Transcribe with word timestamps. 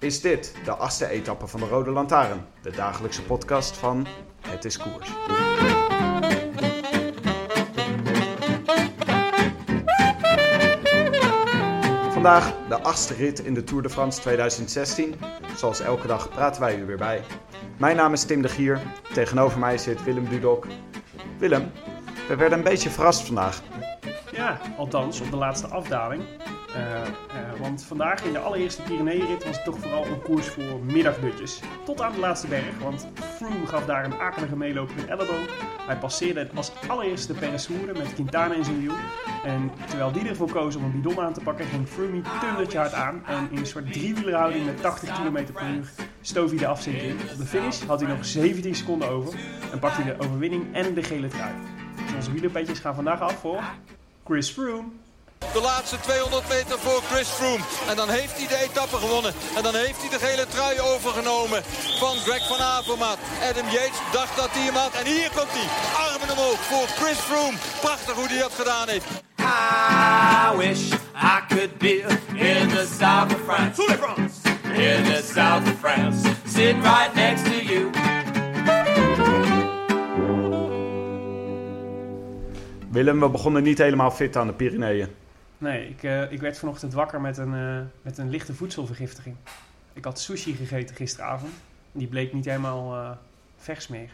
is 0.00 0.20
dit 0.20 0.54
de 0.64 0.74
achtste 0.74 1.08
etappe 1.08 1.46
van 1.46 1.60
de 1.60 1.66
Rode 1.66 1.90
Lantaarn. 1.90 2.46
De 2.62 2.70
dagelijkse 2.70 3.22
podcast 3.22 3.76
van 3.76 4.06
Het 4.40 4.64
is 4.64 4.76
Koers. 4.76 5.08
Vandaag 12.12 12.54
de 12.68 12.80
achtste 12.82 13.14
rit 13.14 13.38
in 13.38 13.54
de 13.54 13.64
Tour 13.64 13.82
de 13.82 13.90
France 13.90 14.20
2016. 14.20 15.14
Zoals 15.56 15.80
elke 15.80 16.06
dag 16.06 16.28
praten 16.28 16.60
wij 16.60 16.78
u 16.78 16.84
weer 16.86 16.96
bij. 16.96 17.22
Mijn 17.78 17.96
naam 17.96 18.12
is 18.12 18.24
Tim 18.24 18.42
de 18.42 18.48
Gier. 18.48 18.80
Tegenover 19.12 19.58
mij 19.58 19.78
zit 19.78 20.04
Willem 20.04 20.28
Dudok. 20.28 20.66
Willem, 21.38 21.72
we 22.28 22.36
werden 22.36 22.58
een 22.58 22.64
beetje 22.64 22.90
verrast 22.90 23.26
vandaag. 23.26 23.62
Ja, 24.32 24.60
althans 24.76 25.20
op 25.20 25.30
de 25.30 25.36
laatste 25.36 25.66
afdaling. 25.66 26.22
Eh, 26.74 27.02
want 27.70 27.82
vandaag 27.82 28.24
in 28.24 28.32
de 28.32 28.38
allereerste 28.38 28.82
Pyreneeënrit 28.82 29.44
was 29.44 29.56
het 29.56 29.64
toch 29.64 29.78
vooral 29.78 30.06
een 30.06 30.22
koers 30.22 30.46
voor 30.46 30.80
middagdutjes. 30.84 31.60
Tot 31.84 32.00
aan 32.00 32.12
de 32.12 32.18
laatste 32.18 32.46
berg, 32.46 32.78
want 32.78 33.06
Froome 33.36 33.66
gaf 33.66 33.86
daar 33.86 34.04
een 34.04 34.14
akelige 34.14 34.56
meeloop 34.56 34.90
in 34.96 35.08
elleboog. 35.08 35.46
Hij 35.86 35.96
passeerde 35.96 36.48
als 36.54 36.72
allereerste 36.88 37.32
de 37.32 37.38
Peressoure 37.38 37.92
met 37.92 38.14
Quintana 38.14 38.54
in 38.54 38.64
zijn 38.64 38.80
wiel. 38.80 38.94
En 39.44 39.70
terwijl 39.88 40.12
die 40.12 40.28
ervoor 40.28 40.50
koos 40.50 40.76
om 40.76 40.84
een 40.84 41.00
bidon 41.00 41.20
aan 41.20 41.32
te 41.32 41.40
pakken, 41.40 41.66
ging 41.66 41.88
Froome 41.88 42.22
tundertje 42.40 42.78
hard 42.78 42.92
aan. 42.92 43.22
En 43.26 43.48
in 43.50 43.58
een 43.58 43.66
soort 43.66 43.92
driewielerhouding 43.92 44.64
met 44.64 44.80
80 44.80 45.12
km 45.12 45.52
per 45.52 45.74
uur 45.74 45.90
stoof 46.20 46.50
hij 46.50 46.58
de 46.58 46.66
afzet 46.66 47.02
in. 47.02 47.16
Op 47.32 47.38
de 47.38 47.46
finish 47.46 47.82
had 47.82 48.00
hij 48.00 48.08
nog 48.08 48.24
17 48.24 48.74
seconden 48.74 49.08
over 49.08 49.38
en 49.72 49.78
pakte 49.78 50.02
hij 50.02 50.16
de 50.16 50.24
overwinning 50.24 50.74
en 50.74 50.94
de 50.94 51.02
gele 51.02 51.28
trui. 51.28 51.52
Onze 52.16 52.32
wielerpetjes 52.32 52.78
gaan 52.78 52.94
vandaag 52.94 53.20
af 53.20 53.34
voor 53.34 53.62
Chris 54.24 54.50
Froome. 54.50 54.88
De 55.52 55.60
laatste 55.60 56.00
200 56.00 56.48
meter 56.48 56.78
voor 56.78 57.02
Chris 57.10 57.28
Froome. 57.28 57.64
En 57.88 57.96
dan 57.96 58.08
heeft 58.08 58.36
hij 58.38 58.46
de 58.46 58.58
etappe 58.68 58.96
gewonnen. 58.96 59.32
En 59.56 59.62
dan 59.62 59.74
heeft 59.74 60.00
hij 60.00 60.10
de 60.18 60.24
gele 60.26 60.46
trui 60.46 60.80
overgenomen 60.80 61.62
van 62.02 62.16
Greg 62.16 62.46
van 62.46 62.58
Avermaat. 62.58 63.18
Adam 63.50 63.68
Yates 63.76 64.00
dacht 64.12 64.36
dat 64.36 64.50
hij 64.50 64.62
hem 64.62 64.74
had. 64.74 64.92
En 65.00 65.06
hier 65.06 65.30
komt 65.36 65.52
hij. 65.58 65.68
Armen 66.06 66.30
omhoog 66.36 66.60
voor 66.70 66.86
Chris 66.86 67.18
Froome. 67.18 67.56
Prachtig 67.80 68.14
hoe 68.14 68.28
hij 68.28 68.38
dat 68.38 68.52
gedaan 68.52 68.88
heeft. 68.88 69.06
I 69.38 70.56
wish 70.56 70.92
I 71.34 71.36
could 71.48 71.78
be 71.78 71.96
in 72.34 72.68
the 72.68 72.86
south 72.98 73.34
of 73.34 73.40
France. 73.48 73.82
In 74.88 75.02
the 75.04 75.20
south 75.34 75.64
of 75.72 75.78
France. 75.84 76.18
Sitting 76.46 76.82
right 76.82 77.14
next 77.14 77.44
to 77.44 77.58
you. 77.72 77.90
Willem, 82.90 83.20
we 83.20 83.28
begonnen 83.28 83.62
niet 83.62 83.78
helemaal 83.78 84.10
fit 84.10 84.36
aan 84.36 84.46
de 84.46 84.52
Pyreneeën. 84.52 85.08
Nee, 85.60 85.88
ik, 85.88 86.02
eh, 86.02 86.32
ik 86.32 86.40
werd 86.40 86.58
vanochtend 86.58 86.92
wakker 86.92 87.20
met 87.20 87.38
een, 87.38 87.54
eh, 87.54 87.80
met 88.02 88.18
een 88.18 88.30
lichte 88.30 88.54
voedselvergiftiging. 88.54 89.36
Ik 89.92 90.04
had 90.04 90.20
sushi 90.20 90.54
gegeten 90.54 90.96
gisteravond. 90.96 91.52
Die 91.92 92.06
bleek 92.06 92.32
niet 92.32 92.44
helemaal 92.44 92.94
eh 92.94 93.10
vers 93.56 93.88
meer. 93.88 94.10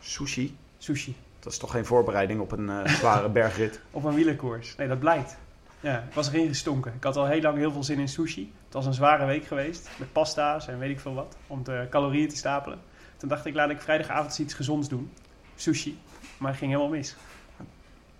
Sushi, 0.00 0.56
Sushi. 0.78 1.16
dat 1.40 1.52
is 1.52 1.58
toch 1.58 1.70
geen 1.70 1.84
voorbereiding 1.84 2.40
op 2.40 2.52
een 2.52 2.70
zware 3.00 3.28
bergrit? 3.28 3.80
Op 3.90 4.04
een 4.04 4.14
wielerkoers. 4.14 4.76
Nee, 4.76 4.88
dat 4.88 4.98
blijkt. 4.98 5.36
Ja, 5.80 5.98
ik 6.08 6.14
was 6.14 6.28
erin 6.28 6.48
gestonken. 6.48 6.92
Ik 6.94 7.04
had 7.04 7.16
al 7.16 7.26
heel 7.26 7.40
lang 7.40 7.56
heel 7.56 7.72
veel 7.72 7.82
zin 7.84 7.98
in 7.98 8.08
sushi. 8.08 8.52
Het 8.64 8.74
was 8.74 8.86
een 8.86 8.94
zware 8.94 9.26
week 9.26 9.44
geweest. 9.44 9.88
Met 9.98 10.12
pasta's 10.12 10.68
en 10.68 10.78
weet 10.78 10.90
ik 10.90 11.00
veel 11.00 11.14
wat. 11.14 11.36
Om 11.46 11.64
de 11.64 11.86
calorieën 11.90 12.28
te 12.28 12.36
stapelen. 12.36 12.78
Toen 13.16 13.28
dacht 13.28 13.46
ik, 13.46 13.54
laat 13.54 13.70
ik 13.70 13.80
vrijdagavond 13.80 14.38
iets 14.38 14.54
gezonds 14.54 14.88
doen. 14.88 15.10
Sushi. 15.56 15.98
Maar 16.38 16.50
het 16.50 16.58
ging 16.58 16.70
helemaal 16.70 16.92
mis. 16.92 17.16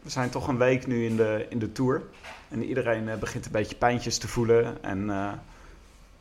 We 0.03 0.10
zijn 0.10 0.31
toch 0.31 0.48
een 0.48 0.59
week 0.59 0.86
nu 0.86 1.04
in 1.06 1.16
de, 1.16 1.47
in 1.48 1.59
de 1.59 1.72
Tour. 1.72 2.03
En 2.48 2.64
iedereen 2.64 3.09
eh, 3.09 3.16
begint 3.16 3.47
een 3.47 3.53
beetje 3.53 3.76
pijntjes 3.76 4.19
te 4.19 4.28
voelen. 4.28 4.82
En 4.82 5.10
eh, 5.10 5.32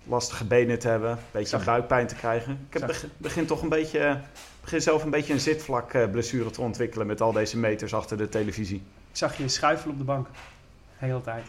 lastige 0.03 0.45
benen 0.45 0.79
te 0.79 0.88
hebben. 0.88 1.11
Een 1.11 1.17
beetje 1.31 1.47
Zag- 1.57 1.65
buikpijn 1.65 2.07
te 2.07 2.15
krijgen. 2.15 2.67
Ik 2.69 2.79
heb 2.79 2.95
begin, 3.17 3.45
toch 3.45 3.61
een 3.61 3.69
beetje... 3.69 4.21
begin 4.61 4.81
zelf 4.81 5.03
een 5.03 5.09
beetje 5.09 5.33
een 5.33 5.39
zitvlak 5.39 5.93
eh, 5.93 6.09
blessure 6.11 6.49
te 6.49 6.61
ontwikkelen 6.61 7.07
met 7.07 7.21
al 7.21 7.31
deze 7.31 7.57
meters 7.57 7.93
achter 7.93 8.17
de 8.17 8.29
televisie. 8.29 8.81
Ik 9.11 9.17
zag 9.17 9.38
je 9.38 9.47
schuifelen 9.47 9.91
op 9.94 9.99
de 9.99 10.05
bank. 10.05 10.27
De 10.27 11.05
hele 11.05 11.21
tijd. 11.21 11.44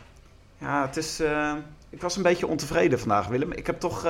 Ja, 0.58 0.86
het 0.86 0.96
is. 0.96 1.20
ik 1.90 2.00
was 2.02 2.16
een 2.16 2.22
beetje 2.22 2.46
ontevreden 2.46 2.98
vandaag, 2.98 3.26
Willem. 3.26 3.52
Ik 3.52 3.66
heb 3.66 3.80
toch. 3.80 4.04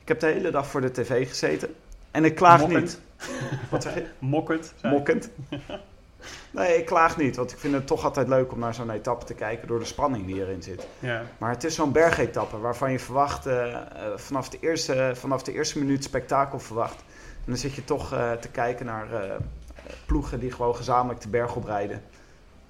ik 0.00 0.08
heb 0.08 0.20
de 0.20 0.26
hele 0.26 0.50
dag 0.50 0.66
voor 0.66 0.80
de 0.80 0.90
tv 0.90 1.28
gezeten. 1.28 1.74
En 2.10 2.24
ik 2.24 2.34
klaag 2.34 2.60
Mokkend. 2.60 2.80
niet. 2.82 3.00
Wat 3.70 3.82
zeg 3.82 3.94
je? 3.94 4.06
Mokkend. 4.18 4.74
Mokkend. 4.82 5.30
Nee, 6.50 6.78
ik 6.78 6.86
klaag 6.86 7.16
niet. 7.16 7.36
Want 7.36 7.52
ik 7.52 7.58
vind 7.58 7.74
het 7.74 7.86
toch 7.86 8.04
altijd 8.04 8.28
leuk 8.28 8.52
om 8.52 8.58
naar 8.58 8.74
zo'n 8.74 8.90
etappe 8.90 9.24
te 9.24 9.34
kijken 9.34 9.68
door 9.68 9.78
de 9.78 9.84
spanning 9.84 10.26
die 10.26 10.40
erin 10.40 10.62
zit. 10.62 10.86
Ja. 10.98 11.22
Maar 11.38 11.50
het 11.50 11.64
is 11.64 11.74
zo'n 11.74 11.92
bergetappe 11.92 12.58
waarvan 12.58 12.92
je 12.92 12.98
verwacht 12.98 13.46
eh, 13.46 13.76
vanaf, 14.16 14.48
de 14.48 14.58
eerste, 14.60 15.12
vanaf 15.14 15.42
de 15.42 15.52
eerste 15.52 15.78
minuut 15.78 16.04
spektakel 16.04 16.58
verwacht. 16.58 17.04
En 17.26 17.44
dan 17.46 17.56
zit 17.56 17.74
je 17.74 17.84
toch 17.84 18.12
eh, 18.12 18.32
te 18.32 18.48
kijken 18.48 18.86
naar 18.86 19.12
eh, 19.12 19.30
ploegen 20.06 20.40
die 20.40 20.52
gewoon 20.52 20.76
gezamenlijk 20.76 21.20
de 21.20 21.28
berg 21.28 21.54
oprijden. 21.54 22.02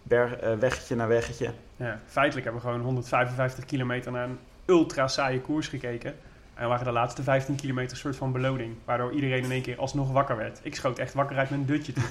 Berg, 0.03 0.59
weggetje 0.59 0.95
naar 0.95 1.09
weggetje. 1.09 1.53
Ja, 1.77 2.01
feitelijk 2.07 2.45
hebben 2.45 2.63
we 2.63 2.69
gewoon 2.69 2.85
155 2.85 3.65
kilometer 3.65 4.13
naar 4.13 4.25
een 4.25 4.39
ultra 4.67 5.09
saaie 5.09 5.41
koers 5.41 5.69
gekeken. 5.69 6.15
En 6.55 6.69
waren 6.69 6.85
de 6.85 6.93
laatste 6.93 7.23
15 7.23 7.55
kilometer 7.55 7.91
een 7.93 7.97
soort 7.97 8.17
van 8.17 8.33
beloning. 8.33 8.75
Waardoor 8.85 9.13
iedereen 9.13 9.45
in 9.45 9.51
één 9.51 9.63
keer 9.63 9.79
alsnog 9.79 10.13
wakker 10.13 10.37
werd. 10.37 10.61
Ik 10.63 10.75
schoot 10.75 10.99
echt 10.99 11.15
wakker 11.15 11.37
uit 11.37 11.51
mijn 11.51 11.65
dutje 11.65 11.93
toen 11.93 12.03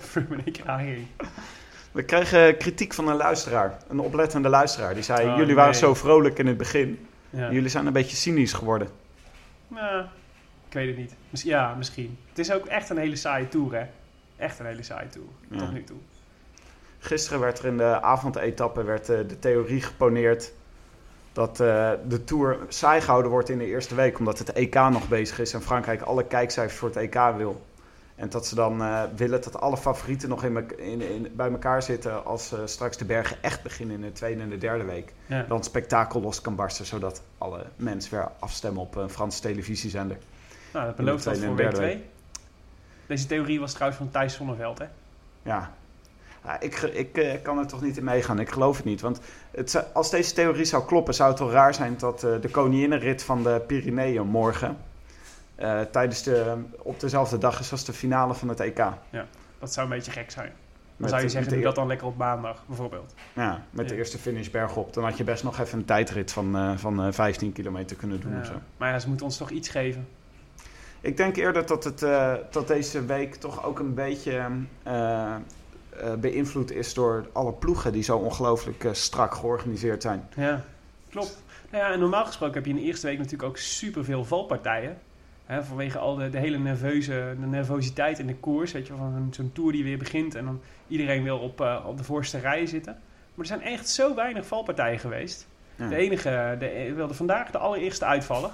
Froome 0.00 0.34
in 0.36 0.44
één 0.44 0.52
keer 0.52 0.68
aanging. 0.68 1.06
We 1.92 2.02
kregen 2.02 2.56
kritiek 2.56 2.94
van 2.94 3.08
een 3.08 3.16
luisteraar, 3.16 3.76
een 3.88 4.00
oplettende 4.00 4.48
luisteraar. 4.48 4.94
Die 4.94 5.02
zei: 5.02 5.28
Oh, 5.28 5.36
Jullie 5.36 5.54
waren 5.54 5.74
zo 5.74 5.94
vrolijk 5.94 6.38
in 6.38 6.46
het 6.46 6.56
begin. 6.56 7.06
Ja. 7.30 7.52
Jullie 7.52 7.68
zijn 7.68 7.86
een 7.86 7.92
beetje 7.92 8.16
cynisch 8.16 8.52
geworden. 8.52 8.88
Nou, 9.68 10.04
ik 10.68 10.72
weet 10.72 10.86
het 10.86 10.96
niet. 10.96 11.14
Ja, 11.42 11.74
misschien. 11.74 12.18
Het 12.28 12.38
is 12.38 12.52
ook 12.52 12.66
echt 12.66 12.90
een 12.90 12.98
hele 12.98 13.16
saaie 13.16 13.48
tour, 13.48 13.74
hè? 13.74 13.86
Echt 14.36 14.58
een 14.58 14.66
hele 14.66 14.82
saaie 14.82 15.08
tour. 15.08 15.26
Ja. 15.48 15.58
Tot 15.58 15.72
nu 15.72 15.84
toe. 15.84 15.98
Gisteren 16.98 17.40
werd 17.40 17.58
er 17.58 17.64
in 17.64 17.76
de 17.76 18.02
avondetappe 18.02 18.82
werd, 18.82 19.08
eh, 19.08 19.18
de 19.28 19.38
theorie 19.38 19.82
geponeerd 19.82 20.52
dat 21.32 21.60
eh, 21.60 21.90
de 22.08 22.24
Tour 22.24 22.58
saai 22.68 23.00
gehouden 23.00 23.30
wordt 23.30 23.48
in 23.48 23.58
de 23.58 23.66
eerste 23.66 23.94
week. 23.94 24.18
Omdat 24.18 24.38
het 24.38 24.52
EK 24.52 24.74
nog 24.74 25.08
bezig 25.08 25.38
is 25.40 25.52
en 25.54 25.62
Frankrijk 25.62 26.02
alle 26.02 26.24
kijkcijfers 26.24 26.78
voor 26.78 26.88
het 26.88 26.96
EK 26.98 27.20
wil. 27.36 27.62
En 28.14 28.28
dat 28.30 28.46
ze 28.46 28.54
dan 28.54 28.82
eh, 28.82 29.02
willen 29.16 29.42
dat 29.42 29.60
alle 29.60 29.76
favorieten 29.76 30.28
nog 30.28 30.44
in 30.44 30.52
me- 30.52 30.76
in, 30.76 31.00
in, 31.00 31.32
bij 31.36 31.50
elkaar 31.50 31.82
zitten 31.82 32.24
als 32.24 32.52
eh, 32.52 32.58
straks 32.64 32.96
de 32.96 33.04
bergen 33.04 33.36
echt 33.42 33.62
beginnen 33.62 33.94
in 33.96 34.02
de 34.02 34.12
tweede 34.12 34.42
en 34.42 34.48
de 34.48 34.58
derde 34.58 34.84
week. 34.84 35.12
Ja. 35.26 35.42
Dan 35.42 35.56
het 35.56 35.66
spektakel 35.66 36.20
los 36.20 36.40
kan 36.40 36.54
barsten, 36.54 36.86
zodat 36.86 37.22
alle 37.38 37.64
mensen 37.76 38.14
weer 38.14 38.28
afstemmen 38.38 38.82
op 38.82 38.96
een 38.96 39.10
Franse 39.10 39.40
televisiezender. 39.40 40.18
Nou, 40.72 40.86
dat 40.86 40.96
belooft 40.96 41.24
de 41.24 41.36
voor 41.36 41.54
week 41.54 41.66
en 41.66 41.74
2. 41.74 42.04
Deze 43.06 43.26
theorie 43.26 43.60
was 43.60 43.72
trouwens 43.72 44.00
van 44.02 44.10
Thijs 44.10 44.34
Zonneveld, 44.34 44.78
hè? 44.78 44.86
Ja. 45.42 45.70
Ja, 46.44 46.60
ik, 46.60 46.74
ik 46.82 47.16
eh, 47.16 47.42
kan 47.42 47.58
er 47.58 47.66
toch 47.66 47.82
niet 47.82 47.96
in 47.96 48.04
meegaan. 48.04 48.38
Ik 48.40 48.50
geloof 48.50 48.76
het 48.76 48.84
niet. 48.86 49.00
Want 49.00 49.20
het 49.50 49.84
als 49.92 50.10
deze 50.10 50.32
theorie 50.34 50.64
zou 50.64 50.84
kloppen, 50.84 51.14
zou 51.14 51.28
het 51.28 51.38
toch 51.38 51.50
raar 51.52 51.74
zijn 51.74 51.94
dat 51.98 52.22
eh, 52.24 52.30
de 52.40 52.48
koninginnenrit 52.48 53.22
van 53.22 53.42
de 53.42 53.62
Pyreneeën 53.66 54.26
morgen 54.26 54.76
eh, 55.54 55.80
tijdens 55.80 56.22
de, 56.22 56.54
op 56.78 57.00
dezelfde 57.00 57.38
dag 57.38 57.60
is 57.60 57.70
als 57.70 57.84
de 57.84 57.92
finale 57.92 58.34
van 58.34 58.48
het 58.48 58.60
EK. 58.60 58.82
Dat 59.58 59.72
zou 59.72 59.86
een 59.86 59.92
beetje 59.96 60.10
gek 60.12 60.30
zijn. 60.30 60.46
Dan 60.46 60.54
Met 60.96 61.10
zou 61.10 61.22
je 61.22 61.28
zeggen, 61.28 61.52
doe 61.52 61.62
dat 61.62 61.74
dan 61.74 61.86
lekker 61.86 62.06
op 62.06 62.16
maandag, 62.16 62.62
bijvoorbeeld. 62.66 63.14
Ja, 63.32 63.64
met 63.70 63.88
de 63.88 63.92
Ja. 63.94 63.98
eerste 63.98 64.18
finish 64.18 64.48
bergop. 64.50 64.94
Dan 64.94 65.04
had 65.04 65.16
je 65.16 65.24
best 65.24 65.44
nog 65.44 65.58
even 65.58 65.78
een 65.78 65.84
tijdrit 65.84 66.32
van, 66.32 66.78
van 66.78 67.02
eh, 67.04 67.12
15 67.12 67.52
kilometer 67.52 67.96
kunnen 67.96 68.20
doen 68.20 68.32
Ja. 68.32 68.44
zo. 68.44 68.52
Maar 68.76 68.90
ja, 68.92 68.98
ze 68.98 69.08
moeten 69.08 69.26
ons 69.26 69.36
toch 69.36 69.50
iets 69.50 69.68
geven. 69.68 70.08
Ik 71.00 71.16
denk 71.16 71.36
eerder 71.36 71.66
dat, 71.66 71.84
het, 71.84 71.98
dat 72.52 72.68
deze 72.68 73.04
week 73.04 73.34
toch 73.34 73.64
ook 73.64 73.78
een 73.78 73.94
beetje 73.94 74.48
beïnvloed 76.20 76.70
is 76.72 76.94
door 76.94 77.28
alle 77.32 77.52
ploegen 77.52 77.92
die 77.92 78.02
zo 78.02 78.16
ongelooflijk 78.16 78.84
eh, 78.84 78.92
strak 78.92 79.34
georganiseerd 79.34 80.02
zijn. 80.02 80.28
Ja, 80.36 80.64
klopt. 81.10 81.42
Nou 81.70 81.84
ja, 81.84 81.92
en 81.92 81.98
normaal 81.98 82.26
gesproken 82.26 82.54
heb 82.54 82.64
je 82.64 82.70
in 82.70 82.76
de 82.76 82.82
eerste 82.82 83.06
week 83.06 83.16
natuurlijk 83.16 83.48
ook 83.48 83.56
superveel 83.56 84.24
valpartijen. 84.24 84.98
Hè, 85.46 85.64
vanwege 85.64 85.98
al 85.98 86.14
de, 86.14 86.30
de 86.30 86.38
hele 86.38 86.58
nerveuze, 86.58 87.36
de 87.40 87.46
nervositeit 87.46 88.18
in 88.18 88.26
de 88.26 88.34
koers. 88.34 88.72
Weet 88.72 88.86
je, 88.86 88.92
van 88.96 89.28
zo'n 89.30 89.52
tour 89.52 89.72
die 89.72 89.84
weer 89.84 89.98
begint 89.98 90.34
en 90.34 90.44
dan 90.44 90.60
iedereen 90.88 91.22
wil 91.22 91.38
op, 91.38 91.60
eh, 91.60 91.84
op 91.86 91.96
de 91.96 92.04
voorste 92.04 92.38
rij 92.38 92.66
zitten. 92.66 92.92
Maar 93.34 93.50
er 93.50 93.58
zijn 93.58 93.62
echt 93.62 93.88
zo 93.88 94.14
weinig 94.14 94.46
valpartijen 94.46 94.98
geweest. 94.98 95.46
Ja. 95.76 95.88
De 95.88 95.96
enige, 95.96 96.56
de, 96.58 96.92
wilde 96.94 97.14
vandaag 97.14 97.50
de 97.50 97.58
allereerste 97.58 98.04
uitvaller. 98.04 98.50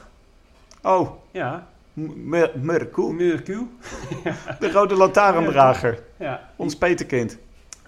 Oh, 0.83 1.11
Ja, 1.31 1.69
Murku. 1.97 3.69
de 4.61 4.71
rode 4.73 4.95
lantaarndrager. 4.95 6.03
Ja, 6.19 6.51
Ons 6.57 6.77
peterkind. 6.77 7.39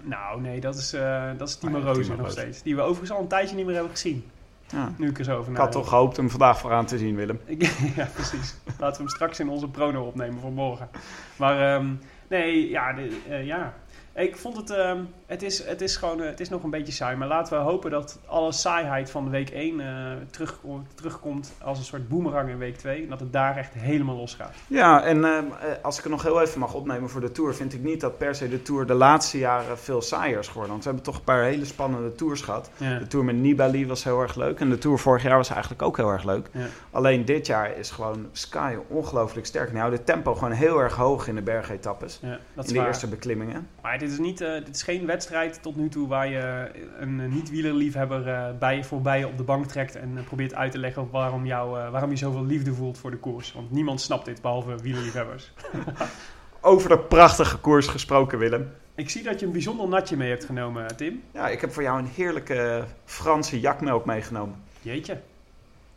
nou 0.02 0.40
nee, 0.40 0.60
dat 0.60 0.74
is, 0.76 0.92
eh, 0.92 1.24
dat 1.36 1.48
is 1.48 1.56
Timo 1.56 1.76
Ah 1.76 1.82
ja, 1.82 1.88
Rozen 1.88 2.04
Timo 2.04 2.16
nog 2.16 2.30
steeds. 2.30 2.62
Die 2.62 2.74
we 2.76 2.80
overigens 2.82 3.10
al 3.10 3.20
een 3.20 3.28
tijdje 3.28 3.56
niet 3.56 3.64
meer 3.64 3.74
hebben 3.74 3.92
gezien. 3.92 4.24
Ja. 4.70 4.92
Nu 4.98 5.08
ik 5.08 5.18
er 5.18 5.24
zo 5.24 5.36
over 5.38 5.52
Ik 5.52 5.58
had 5.58 5.72
toch 5.72 5.88
gehoopt 5.88 6.16
hem 6.16 6.30
vandaag 6.30 6.58
vooraan 6.58 6.86
te 6.86 6.98
zien, 6.98 7.14
Willem. 7.16 7.40
Ja, 7.96 8.08
precies. 8.14 8.54
Laten 8.66 8.96
we 8.96 8.96
hem 9.02 9.08
straks 9.08 9.40
in 9.40 9.48
onze 9.48 9.68
prono 9.68 10.02
opnemen 10.04 10.40
voor 10.40 10.52
morgen. 10.52 10.88
Maar 11.36 11.74
ehm, 11.74 11.86
nee, 12.28 12.68
ja, 12.68 12.92
de- 12.92 13.20
eh, 13.28 13.46
ja. 13.46 13.74
Ik 14.14 14.36
vond 14.36 14.56
het, 14.56 14.70
ehm, 14.70 15.00
het, 15.28 15.42
is, 15.42 15.64
het 15.64 15.80
is 15.80 15.96
gewoon, 15.96 16.20
eh, 16.20 16.26
het 16.26 16.40
is 16.40 16.48
nog 16.48 16.62
een 16.62 16.70
beetje 16.70 16.92
saai. 16.92 17.16
Maar 17.16 17.28
laten 17.28 17.58
we 17.58 17.64
hopen 17.64 17.90
dat 17.90 18.18
alle 18.26 18.52
saaiheid 18.52 19.10
van 19.10 19.24
de 19.24 19.30
week 19.30 19.50
1 19.50 19.80
eh, 19.80 19.86
terug, 20.30 20.58
terugkomt 20.94 21.52
als 21.62 21.78
een 21.78 21.84
soort 21.84 22.08
boemerang 22.08 22.48
in 22.48 22.58
week 22.58 22.76
2. 22.76 23.02
En 23.02 23.08
dat 23.08 23.20
het 23.20 23.32
daar 23.32 23.56
echt 23.56 23.72
helemaal 23.74 24.16
los 24.16 24.34
gaat. 24.34 24.54
Ja, 24.66 25.04
en 25.04 25.24
ehm, 25.24 25.44
eh, 25.44 25.68
als 25.82 25.96
ik 25.96 26.02
het 26.02 26.12
nog 26.12 26.22
heel 26.22 26.40
even 26.40 26.60
mag 26.60 26.74
opnemen 26.74 27.10
voor 27.10 27.20
de 27.20 27.32
Tour... 27.32 27.54
vind 27.54 27.74
ik 27.74 27.82
niet 27.82 28.00
dat 28.00 28.18
per 28.18 28.34
se 28.34 28.48
de 28.48 28.62
Tour 28.62 28.86
de 28.86 28.94
laatste 28.94 29.38
jaren 29.38 29.78
veel 29.78 30.02
saaier 30.02 30.38
is 30.38 30.46
geworden. 30.46 30.70
Want 30.70 30.84
we 30.84 30.90
hebben 30.90 31.06
toch 31.06 31.16
een 31.16 31.24
paar 31.24 31.42
hele 31.42 31.64
spannende 31.64 32.14
Tours 32.14 32.40
gehad. 32.40 32.70
Ja. 32.76 32.98
De 32.98 33.06
Tour 33.06 33.24
met 33.24 33.36
Nibali 33.36 33.86
was 33.86 34.04
heel 34.04 34.20
erg 34.20 34.34
leuk. 34.34 34.60
En 34.60 34.70
de 34.70 34.78
Tour 34.78 34.98
vorig 34.98 35.22
jaar 35.22 35.36
was 35.36 35.50
eigenlijk 35.50 35.82
ook 35.82 35.96
heel 35.96 36.10
erg 36.10 36.24
leuk. 36.24 36.48
Ja. 36.52 36.66
Alleen 36.90 37.24
dit 37.24 37.46
jaar 37.46 37.76
is 37.76 37.90
gewoon 37.90 38.28
Sky 38.32 38.76
ongelooflijk 38.88 39.46
sterk. 39.46 39.76
Houden 39.76 39.98
het 39.98 40.06
tempo 40.06 40.34
gewoon 40.34 40.52
heel 40.52 40.78
erg 40.78 40.94
hoog 40.94 41.28
in 41.28 41.34
de 41.34 41.42
bergetappes. 41.42 42.18
Ja, 42.22 42.38
dat 42.54 42.64
is 42.64 42.66
In 42.66 42.72
de 42.72 42.78
waar. 42.78 42.88
eerste 42.88 43.08
beklimmingen. 43.08 43.68
Maar 43.82 43.98
dit 43.98 44.10
is, 44.10 44.18
niet, 44.18 44.38
dit 44.38 44.68
is 44.74 44.82
geen 44.82 44.98
wedstrijd 44.98 45.17
tot 45.60 45.76
nu 45.76 45.88
toe 45.88 46.08
waar 46.08 46.28
je 46.28 46.70
een 46.98 47.28
niet-wielerliefhebber 47.28 48.28
eh, 48.28 48.58
bij 48.58 48.76
je 48.76 48.84
voorbij 48.84 49.24
op 49.24 49.36
de 49.36 49.42
bank 49.42 49.66
trekt 49.66 49.96
en 49.96 50.18
eh, 50.18 50.24
probeert 50.24 50.54
uit 50.54 50.72
te 50.72 50.78
leggen 50.78 51.10
waarom, 51.10 51.46
jou, 51.46 51.80
eh, 51.80 51.90
waarom 51.90 52.10
je 52.10 52.16
zoveel 52.16 52.44
liefde 52.44 52.74
voelt 52.74 52.98
voor 52.98 53.10
de 53.10 53.16
koers. 53.16 53.52
Want 53.52 53.70
niemand 53.70 54.00
snapt 54.00 54.24
dit, 54.24 54.40
behalve 54.40 54.76
wielerliefhebbers. 54.82 55.52
Over 56.60 56.88
de 56.88 56.98
prachtige 56.98 57.58
koers 57.58 57.86
gesproken, 57.86 58.38
Willem. 58.38 58.72
Ik 58.94 59.10
zie 59.10 59.22
dat 59.22 59.40
je 59.40 59.46
een 59.46 59.52
bijzonder 59.52 59.88
natje 59.88 60.16
mee 60.16 60.28
hebt 60.28 60.44
genomen, 60.44 60.96
Tim. 60.96 61.22
Ja, 61.32 61.48
ik 61.48 61.60
heb 61.60 61.72
voor 61.72 61.82
jou 61.82 61.98
een 61.98 62.10
heerlijke 62.14 62.84
Franse 63.04 63.60
jakmelk 63.60 64.04
meegenomen. 64.04 64.56
Jeetje. 64.80 65.20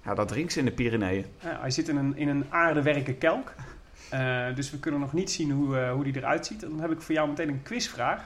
Ja, 0.04 0.14
dat 0.14 0.28
drinkt 0.28 0.54
ze 0.54 0.60
in 0.60 0.66
de 0.66 0.72
Pyreneeën. 0.72 1.26
Ja, 1.40 1.58
hij 1.60 1.72
zit 1.72 1.88
in 1.88 1.96
een, 1.96 2.18
in 2.18 2.28
een 2.28 2.46
aardewerken 2.50 3.18
kelk. 3.18 3.54
Dus 4.56 4.72
we 4.72 4.80
kunnen 4.80 5.00
nog 5.00 5.14
niet 5.14 5.32
zien 5.32 5.52
hoe, 5.52 5.78
eh, 5.78 5.92
hoe 5.92 6.04
die 6.04 6.16
eruit 6.16 6.46
ziet. 6.46 6.64
En 6.64 6.70
dan 6.70 6.80
heb 6.80 6.92
ik 6.92 7.02
voor 7.02 7.16
jou 7.16 7.30
meteen 7.30 7.48
een 7.48 7.64
quizvraag. 7.64 8.24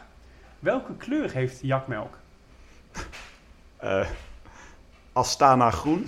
Welke 0.65 0.95
kleur 0.95 1.31
heeft 1.31 1.59
jakmelk? 1.61 2.17
Eh 3.77 4.07
Astana 5.13 5.71
groen. 5.71 6.05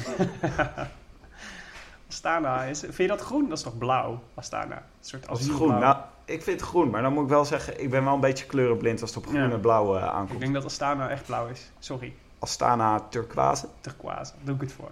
Astana 2.09 2.63
is... 2.63 2.79
Vind 2.79 2.95
je 2.97 3.07
dat 3.07 3.21
groen? 3.21 3.49
Dat 3.49 3.57
is 3.57 3.63
toch 3.63 3.77
blauw? 3.77 4.23
Astana. 4.33 4.75
Een 4.75 4.81
soort 4.99 5.27
asielblauw. 5.29 5.67
groen. 5.67 5.79
Nou, 5.79 5.97
ik 6.25 6.43
vind 6.43 6.59
het 6.59 6.69
groen, 6.69 6.89
maar 6.89 7.01
dan 7.01 7.13
moet 7.13 7.23
ik 7.23 7.29
wel 7.29 7.45
zeggen, 7.45 7.81
ik 7.81 7.89
ben 7.89 8.03
wel 8.03 8.13
een 8.13 8.19
beetje 8.19 8.45
kleurenblind 8.45 9.01
als 9.01 9.09
het 9.15 9.19
op 9.19 9.25
groen 9.29 9.41
Ja. 9.47 9.51
en 9.51 9.59
blauw 9.59 9.95
eh, 9.97 10.03
Ik 10.03 10.09
aankomt. 10.09 10.39
denk 10.39 10.53
dat 10.53 10.65
Astana 10.65 11.09
echt 11.09 11.25
blauw 11.25 11.47
is. 11.47 11.71
Sorry, 11.79 12.13
Astana 12.39 12.99
turquoise. 13.09 13.67
turquoise. 13.81 14.31
Daar 14.35 14.45
doe 14.45 14.55
ik 14.55 14.61
het 14.61 14.71
voor. 14.73 14.91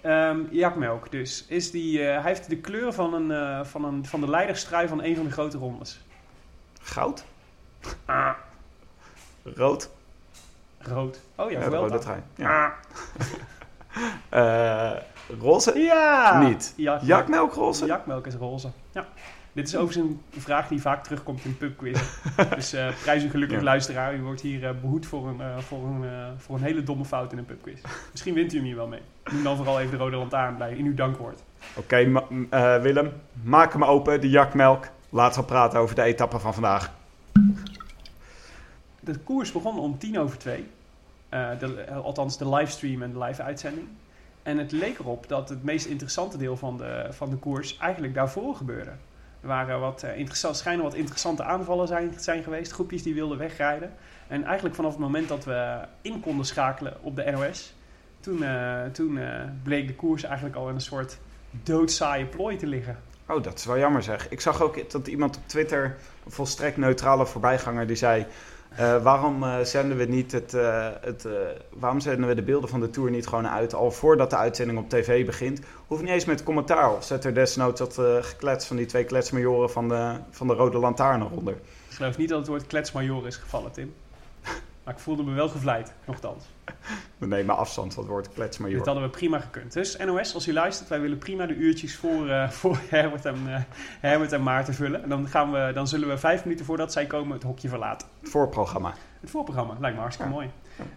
Ehm 0.00 0.38
jakmelk 0.50 1.10
dus. 1.10 1.44
Is 1.48 1.70
die, 1.70 2.00
eh, 2.06 2.22
hij 2.22 2.30
heeft 2.30 2.48
de 2.48 2.56
kleur 2.56 2.92
van, 2.92 3.14
een, 3.14 3.30
eh, 3.30 3.64
van, 3.64 3.84
een, 3.84 4.06
van 4.06 4.20
de 4.20 4.30
leiderstrui 4.30 4.88
van 4.88 5.02
een 5.02 5.16
van 5.16 5.24
de 5.24 5.30
grote 5.30 5.58
rondes. 5.58 6.00
Goud. 6.82 7.24
Ah, 8.04 8.30
Rood. 9.44 9.90
rood. 10.78 11.20
Oh 11.34 11.50
ja, 11.50 11.60
Ja, 11.60 11.68
de 11.68 11.76
rode 11.76 11.98
trui. 11.98 12.20
Ja. 12.34 12.64
Ah. 12.64 12.72
Eh, 14.28 14.90
roze. 15.40 15.78
Ja! 15.78 16.38
Niet. 16.42 16.72
Jakmelk. 16.76 17.08
Jakmelk 17.08 17.54
roze. 17.54 17.86
Jakmelk 17.86 18.26
is 18.26 18.34
roze. 18.34 18.68
Ja. 18.92 19.06
Dit 19.52 19.68
is 19.68 19.76
overigens 19.76 20.06
een 20.34 20.40
vraag 20.40 20.68
die 20.68 20.80
vaak 20.80 21.04
terugkomt 21.04 21.44
in 21.44 21.56
pubquizzen. 21.56 22.06
dus 22.54 22.72
eh 22.72 22.88
prijs 23.02 23.24
u 23.24 23.30
gelukkig 23.30 23.58
Ja. 23.58 23.64
luisteraar. 23.64 24.14
U 24.14 24.22
wordt 24.22 24.40
hier 24.40 24.64
eh, 24.66 24.70
behoed 24.80 25.06
voor 25.06 25.28
een, 25.28 25.62
voor, 25.62 25.78
een, 25.84 26.04
voor 26.38 26.56
een 26.56 26.62
hele 26.62 26.82
domme 26.82 27.04
fout 27.04 27.32
in 27.32 27.38
een 27.38 27.44
pubquiz. 27.46 27.80
Misschien 28.10 28.34
wint 28.34 28.52
u 28.52 28.56
hem 28.56 28.64
hier 28.66 28.76
wel 28.76 28.86
mee. 28.86 29.00
Noem 29.32 29.42
dan 29.42 29.56
vooral 29.56 29.80
even 29.80 29.90
de 29.98 30.04
rode 30.04 30.16
lantaarn 30.16 30.56
bij 30.58 30.72
in 30.74 30.84
uw 30.84 30.94
dankwoord. 30.94 31.42
Oké, 31.74 32.04
ma- 32.06 32.80
Willem, 32.80 33.12
maak 33.42 33.72
hem 33.72 33.84
open, 33.84 34.20
de 34.20 34.30
jakmelk. 34.30 34.86
Laten 35.10 35.40
we 35.40 35.46
praten 35.46 35.78
over 35.80 35.94
de 35.94 36.02
etappe 36.02 36.38
van 36.38 36.54
vandaag. 36.54 36.90
De 39.04 39.18
koers 39.18 39.52
begon 39.52 39.78
om 39.78 39.98
tien 39.98 40.18
over 40.18 40.38
twee. 40.38 40.66
Eh, 41.28 41.58
de, 41.58 41.80
eh, 41.80 41.96
althans, 41.96 42.38
de 42.38 42.48
livestream 42.48 43.02
en 43.02 43.12
de 43.12 43.18
live 43.18 43.42
uitzending. 43.42 43.86
En 44.42 44.58
het 44.58 44.72
leek 44.72 44.98
erop 44.98 45.28
dat 45.28 45.48
het 45.48 45.62
meest 45.62 45.86
interessante 45.86 46.36
deel 46.36 46.56
van 46.56 46.76
de, 46.76 47.06
van 47.10 47.30
de 47.30 47.36
koers 47.36 47.78
eigenlijk 47.78 48.14
daarvoor 48.14 48.54
gebeurde. 48.54 48.90
Er 49.40 49.48
waren 49.48 49.80
wat 49.80 50.02
eh, 50.02 50.18
interessant, 50.18 50.56
schijnen 50.56 50.84
wat 50.84 50.94
interessante 50.94 51.42
aanvallen 51.42 51.88
zijn, 51.88 52.14
zijn 52.18 52.42
geweest. 52.42 52.72
Groepjes 52.72 53.02
die 53.02 53.14
wilden 53.14 53.38
wegrijden. 53.38 53.92
En 54.28 54.44
eigenlijk 54.44 54.74
vanaf 54.74 54.90
het 54.90 55.00
moment 55.00 55.28
dat 55.28 55.44
we 55.44 55.78
in 56.02 56.20
konden 56.20 56.46
schakelen 56.46 56.96
op 57.02 57.16
de 57.16 57.30
NOS... 57.30 57.74
toen, 58.20 58.44
toen 58.92 59.18
bleek 59.62 59.86
de 59.86 59.94
koers 59.94 60.22
eigenlijk 60.22 60.56
al 60.56 60.68
in 60.68 60.74
een 60.74 60.80
soort 60.80 61.18
doodzaaie 61.50 62.26
plooi 62.26 62.56
te 62.56 62.66
liggen. 62.66 62.98
Oh, 63.28 63.42
dat 63.42 63.58
is 63.58 63.64
wel 63.64 63.78
jammer 63.78 64.02
zeg. 64.02 64.28
Ik 64.28 64.40
zag 64.40 64.62
ook 64.62 64.90
dat 64.90 65.06
iemand 65.06 65.36
op 65.36 65.42
Twitter, 65.46 65.96
een 66.24 66.30
volstrekt 66.32 66.76
neutrale 66.76 67.26
voorbijganger, 67.26 67.86
die 67.86 67.96
zei... 67.96 68.26
eh, 68.76 69.02
waarom 69.02 69.42
eh, 69.42 69.60
zenden 69.60 69.96
we 69.96 70.04
niet 70.04 70.32
het, 70.32 70.54
eh, 70.54 70.88
het 71.00 71.28
waarom 71.70 72.00
zenden 72.00 72.28
we 72.28 72.34
de 72.34 72.42
beelden 72.42 72.68
van 72.68 72.80
de 72.80 72.90
tour 72.90 73.10
niet 73.10 73.26
gewoon 73.26 73.48
uit 73.48 73.74
al 73.74 73.90
voordat 73.90 74.30
de 74.30 74.36
uitzending 74.36 74.78
op 74.78 74.88
tv 74.88 75.26
begint? 75.26 75.60
Hoeft 75.86 76.02
niet 76.02 76.10
eens 76.10 76.24
met 76.24 76.42
commentaar 76.42 76.96
of 76.96 77.04
zet 77.04 77.24
er 77.24 77.34
desnoods 77.34 77.78
dat 77.78 78.24
geklets 78.24 78.66
van 78.66 78.76
die 78.76 78.86
twee 78.86 79.04
kletsmajoren 79.04 79.70
van 79.70 79.88
de, 79.88 80.16
van 80.30 80.46
de 80.46 80.54
rode 80.54 80.78
lantaarn 80.78 81.22
eronder. 81.22 81.54
Ik 81.88 81.96
geloof 82.00 82.16
niet 82.16 82.28
dat 82.28 82.38
het 82.38 82.48
woord 82.48 82.66
kletsmajor 82.66 83.26
is 83.26 83.36
gevallen, 83.36 83.72
Tim. 83.72 83.94
Maar 84.84 84.94
ik 84.94 85.00
voelde 85.00 85.22
me 85.22 85.32
wel 85.34 85.48
gevleid, 85.48 85.92
nogthans. 86.04 86.44
We 87.18 87.26
nemen 87.26 87.56
afstand 87.56 87.94
van 87.94 88.02
het 88.02 88.12
woord 88.12 88.24
Dit 88.24 88.34
kletsmajor. 88.34 88.84
hadden 88.84 89.02
we 89.04 89.08
prima 89.10 89.38
gekund. 89.40 89.72
Dus 89.72 89.96
NOS, 89.96 90.34
als 90.34 90.48
u 90.48 90.52
luistert, 90.52 90.88
wij 90.88 91.00
willen 91.00 91.18
prima 91.18 91.46
de 91.46 91.54
uurtjes 91.54 91.96
voor, 91.96 92.28
eh, 92.28 92.48
voor 92.48 92.78
Herbert, 92.90 93.24
en, 93.24 93.36
eh, 93.46 93.60
Herbert 94.00 94.32
en 94.32 94.42
Maarten 94.42 94.74
vullen. 94.74 95.02
En 95.02 95.08
dan, 95.08 95.28
gaan 95.28 95.52
we, 95.52 95.70
dan 95.74 95.88
zullen 95.88 96.08
we 96.08 96.18
vijf 96.18 96.44
minuten 96.44 96.64
voordat 96.64 96.92
zij 96.92 97.06
komen 97.06 97.32
het 97.32 97.42
hokje 97.42 97.68
verlaten. 97.68 98.08
Het 98.20 98.30
voorprogramma. 98.30 98.94
Het 99.20 99.30
voorprogramma 99.30 99.74
lijkt 99.80 99.94
me 99.96 100.02
hartstikke 100.02 100.32
Ja. 100.32 100.36
mooi. 100.38 100.50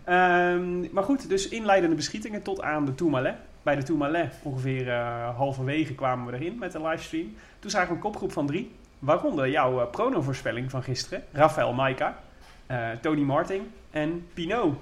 Ehm, 0.04 0.94
maar 0.94 1.04
goed, 1.04 1.30
dus 1.30 1.48
inleidende 1.50 1.96
beschietingen 1.96 2.42
tot 2.42 2.62
aan 2.62 2.86
de 2.86 2.96
Tourmalet. 2.96 3.36
Bij 3.64 3.76
de 3.76 3.84
Tourmalet 3.84 4.34
ongeveer 4.44 4.90
eh, 4.90 5.36
halverwege 5.38 5.94
kwamen 5.96 6.26
we 6.32 6.38
erin 6.38 6.58
met 6.58 6.72
de 6.72 6.82
livestream. 6.82 7.36
Toen 7.60 7.70
zagen 7.72 7.88
we 7.90 7.94
een 7.96 8.00
kopgroep 8.02 8.32
van 8.32 8.46
drie. 8.48 8.76
Waaronder 9.00 9.50
jouw 9.50 9.82
uh, 9.82 9.90
pronovoorspelling 9.92 10.70
van 10.72 10.84
gisteren. 10.84 11.24
Rafael 11.32 11.74
Maika, 11.74 12.18
eh, 12.68 12.90
Tony 13.02 13.22
Martin 13.22 13.72
en 13.92 14.28
Pinot. 14.34 14.76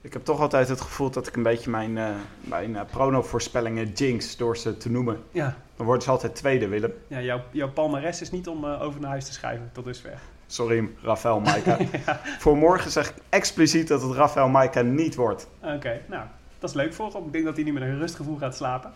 Ik 0.00 0.12
heb 0.12 0.24
toch 0.24 0.40
altijd 0.40 0.68
het 0.68 0.80
gevoel 0.80 1.10
dat 1.10 1.26
ik 1.26 1.36
een 1.36 1.42
beetje 1.42 1.70
mijn, 1.70 1.98
eh 1.98 2.08
mijn 2.40 2.76
eh, 2.76 2.82
prono-voorspellingen 2.90 3.92
jinx 3.92 4.36
door 4.36 4.56
ze 4.56 4.76
te 4.76 4.90
noemen. 4.90 5.22
Ja, 5.30 5.56
Dan 5.76 5.86
worden 5.86 6.04
ze 6.04 6.10
altijd 6.10 6.34
tweede, 6.34 6.68
Willem. 6.68 6.92
ja 7.06 7.20
jouw, 7.20 7.40
jouw 7.50 7.70
palmares 7.70 8.20
is 8.20 8.30
niet 8.30 8.48
om 8.48 8.66
over 8.66 9.00
naar 9.00 9.10
huis 9.10 9.24
te 9.24 9.32
schrijven 9.32 9.70
tot 9.72 9.84
dusver. 9.84 10.18
Sorry, 10.46 10.88
Rafael 11.02 11.40
Maika. 11.40 11.78
Voor 12.38 12.56
morgen 12.56 12.90
zeg 12.90 13.08
ik 13.08 13.14
expliciet 13.28 13.88
dat 13.88 14.02
het 14.02 14.12
Rafael 14.12 14.48
Maika 14.48 14.82
niet 14.82 15.14
wordt. 15.14 15.48
Oké, 15.60 16.00
nou, 16.08 16.26
dat 16.58 16.70
is 16.70 16.76
leuk 16.76 16.94
voor 16.94 17.12
hem. 17.12 17.26
Ik 17.26 17.32
denk 17.32 17.44
dat 17.44 17.54
hij 17.54 17.64
nu 17.64 17.72
met 17.72 17.82
een 17.82 17.98
rustgevoel 17.98 18.36
gaat 18.36 18.56
slapen. 18.56 18.92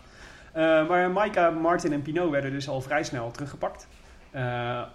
Maar 0.87 1.11
Maika, 1.11 1.49
Martin 1.49 1.93
en 1.93 2.01
Pinot 2.01 2.31
werden 2.31 2.51
dus 2.51 2.69
al 2.69 2.81
vrij 2.81 3.03
snel 3.03 3.31
teruggepakt. 3.31 3.87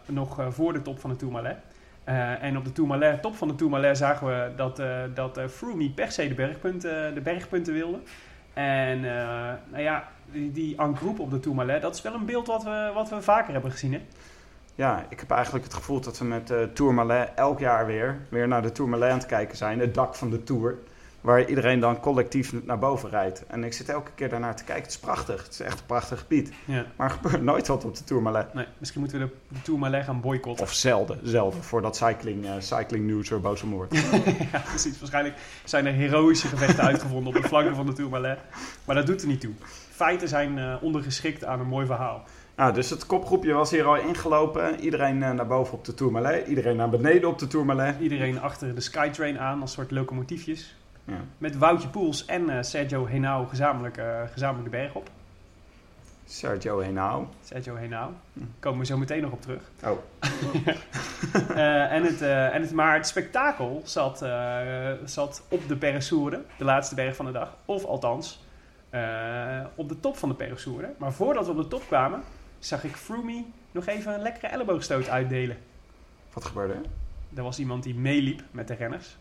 Nog 0.06 0.46
voor 0.48 0.72
de 0.72 0.82
top 0.82 1.00
van 1.00 1.10
de 1.10 1.16
Tourmalet. 1.16 1.56
Eh, 2.04 2.42
en 2.42 2.56
op 2.56 2.64
de 2.64 2.72
Tourmalet, 2.72 3.22
top 3.22 3.36
van 3.36 3.48
de 3.48 3.54
Tourmalet 3.54 3.98
zagen 3.98 4.26
we 4.26 4.52
dat, 4.56 4.78
eh 4.78 5.02
dat 5.14 5.36
eh, 5.36 5.46
Froome 5.46 5.76
niet 5.76 5.94
per 5.94 6.12
se 6.12 6.28
de 6.28 6.34
bergpunten, 6.34 7.14
de 7.14 7.20
bergpunten 7.20 7.72
wilde. 7.72 7.98
En 8.54 9.00
nou 9.70 9.82
ja, 9.82 10.08
die, 10.32 10.52
die 10.52 10.76
en 10.76 10.96
groupe 10.96 11.22
op 11.22 11.30
de 11.30 11.40
Tourmalet, 11.40 11.82
dat 11.82 11.94
is 11.94 12.02
wel 12.02 12.14
een 12.14 12.24
beeld 12.24 12.46
wat 12.46 12.64
we, 12.64 12.90
wat 12.94 13.08
we 13.10 13.22
vaker 13.22 13.52
hebben 13.52 13.70
gezien. 13.70 13.92
Hè? 13.92 14.00
Ja, 14.74 15.04
ik 15.08 15.20
heb 15.20 15.30
eigenlijk 15.30 15.64
het 15.64 15.74
gevoel 15.74 16.00
dat 16.00 16.18
we 16.18 16.24
met 16.24 16.50
uh, 16.50 16.62
Tourmalet 16.62 17.30
elk 17.34 17.58
jaar 17.58 17.86
weer, 17.86 18.18
weer 18.28 18.48
naar 18.48 18.62
de 18.62 18.72
Tourmalet 18.72 19.10
aan 19.10 19.18
het 19.18 19.26
kijken 19.26 19.56
zijn. 19.56 19.80
Het 19.80 19.94
dak 19.94 20.14
van 20.14 20.30
de 20.30 20.42
Tour. 20.42 20.78
Waar 21.24 21.48
iedereen 21.48 21.80
dan 21.80 22.00
collectief 22.00 22.52
naar 22.64 22.78
boven 22.78 23.10
rijdt. 23.10 23.46
En 23.46 23.64
ik 23.64 23.72
zit 23.72 23.88
elke 23.88 24.10
keer 24.14 24.28
daarnaar 24.28 24.56
te 24.56 24.64
kijken. 24.64 24.82
Het 24.82 24.92
is 24.92 24.98
prachtig. 24.98 25.42
Het 25.42 25.52
is 25.52 25.60
echt 25.60 25.78
een 25.80 25.86
prachtig 25.86 26.18
gebied. 26.20 26.52
Ja. 26.64 26.84
Maar 26.96 27.08
er 27.08 27.14
gebeurt 27.14 27.42
nooit 27.42 27.66
wat 27.66 27.84
op 27.84 27.96
de 27.96 28.04
Tourmalet. 28.04 28.54
Nee, 28.54 28.66
misschien 28.78 29.00
moeten 29.00 29.18
we 29.18 29.26
de, 29.26 29.32
de 29.48 29.62
Tourmalet 29.62 30.04
gaan 30.04 30.20
boycotten. 30.20 30.64
Of 30.64 30.72
zelden, 30.72 31.18
zelden. 31.22 31.62
Voordat 31.62 31.96
cycling, 31.96 32.46
eh 32.46 32.52
cycling 32.58 33.06
news 33.06 33.30
er 33.30 33.40
boos 33.40 33.62
om 33.62 33.70
wordt. 33.70 33.94
ja, 34.52 34.58
precies. 34.68 34.98
Waarschijnlijk 34.98 35.36
zijn 35.64 35.86
er 35.86 35.92
heroïsche 35.92 36.48
gevechten 36.48 36.84
uitgevonden 36.84 37.36
op 37.36 37.42
de 37.42 37.48
flanken 37.48 37.74
van 37.74 37.86
de 37.86 37.92
Tourmalet. 37.92 38.38
Maar 38.84 38.94
dat 38.94 39.06
doet 39.06 39.22
er 39.22 39.28
niet 39.28 39.40
toe. 39.40 39.52
Feiten 39.90 40.28
zijn 40.28 40.58
eh, 40.58 40.74
ondergeschikt 40.80 41.44
aan 41.44 41.60
een 41.60 41.66
mooi 41.66 41.86
verhaal. 41.86 42.24
Nou, 42.56 42.72
dus 42.72 42.90
het 42.90 43.06
kopgroepje 43.06 43.52
was 43.52 43.70
hier 43.70 43.84
al 43.84 43.96
ingelopen. 43.96 44.80
Iedereen 44.80 45.22
eh, 45.22 45.30
naar 45.30 45.46
boven 45.46 45.74
op 45.74 45.84
de 45.84 45.94
Tourmalet. 45.94 46.46
Iedereen 46.46 46.76
naar 46.76 46.90
beneden 46.90 47.28
op 47.28 47.38
de 47.38 47.46
Tourmalet. 47.46 48.00
Iedereen 48.00 48.40
achter 48.40 48.74
de 48.74 48.80
Skytrain 48.80 49.38
aan 49.38 49.60
als 49.60 49.72
soort 49.72 49.90
locomotiefjes. 49.90 50.74
Ja. 51.04 51.20
Met 51.38 51.58
Woutje 51.58 51.88
Poels 51.88 52.24
en 52.24 52.50
eh, 52.50 52.62
Sergio 52.62 53.06
Henao 53.06 53.44
gezamenlijk, 53.44 53.96
eh, 53.96 54.20
gezamenlijk 54.32 54.70
de 54.70 54.76
berg 54.76 54.94
op. 54.94 55.10
Sergio 56.26 56.80
Henao. 56.80 57.28
Sergio 57.42 57.76
Henao. 57.76 58.12
Komen 58.58 58.80
we 58.80 58.86
zo 58.86 58.96
meteen 58.96 59.22
nog 59.22 59.32
op 59.32 59.42
terug. 59.42 59.70
Oh, 59.84 59.98
Eh, 61.54 61.92
en 61.92 62.02
het, 62.02 62.22
en 62.22 62.62
het, 62.62 62.72
maar 62.72 62.94
het 62.94 63.06
spektakel 63.06 63.82
zat, 63.84 64.18
zat 65.04 65.42
op 65.48 65.68
de 65.68 65.76
Peressourde, 65.76 66.42
de 66.58 66.64
laatste 66.64 66.94
berg 66.94 67.16
van 67.16 67.26
de 67.26 67.32
dag. 67.32 67.56
Of 67.64 67.84
althans, 67.84 68.44
op 69.74 69.88
de 69.88 70.00
top 70.00 70.16
van 70.16 70.28
de 70.28 70.34
Peressourde. 70.34 70.92
Maar 70.98 71.12
voordat 71.12 71.44
we 71.44 71.50
op 71.50 71.56
de 71.56 71.68
top 71.68 71.86
kwamen, 71.86 72.22
zag 72.58 72.84
ik 72.84 72.96
Froomey 72.96 73.44
nog 73.72 73.86
even 73.86 74.14
een 74.14 74.22
lekkere 74.22 74.46
elleboogstoot 74.46 75.08
uitdelen. 75.08 75.56
wat 76.32 76.44
gebeurde 76.44 76.72
er? 76.72 76.82
Er 77.34 77.42
was 77.42 77.58
iemand 77.58 77.82
die 77.82 77.94
meeliep 77.94 78.42
met 78.50 78.68
de 78.68 78.74
renners. 78.74 79.16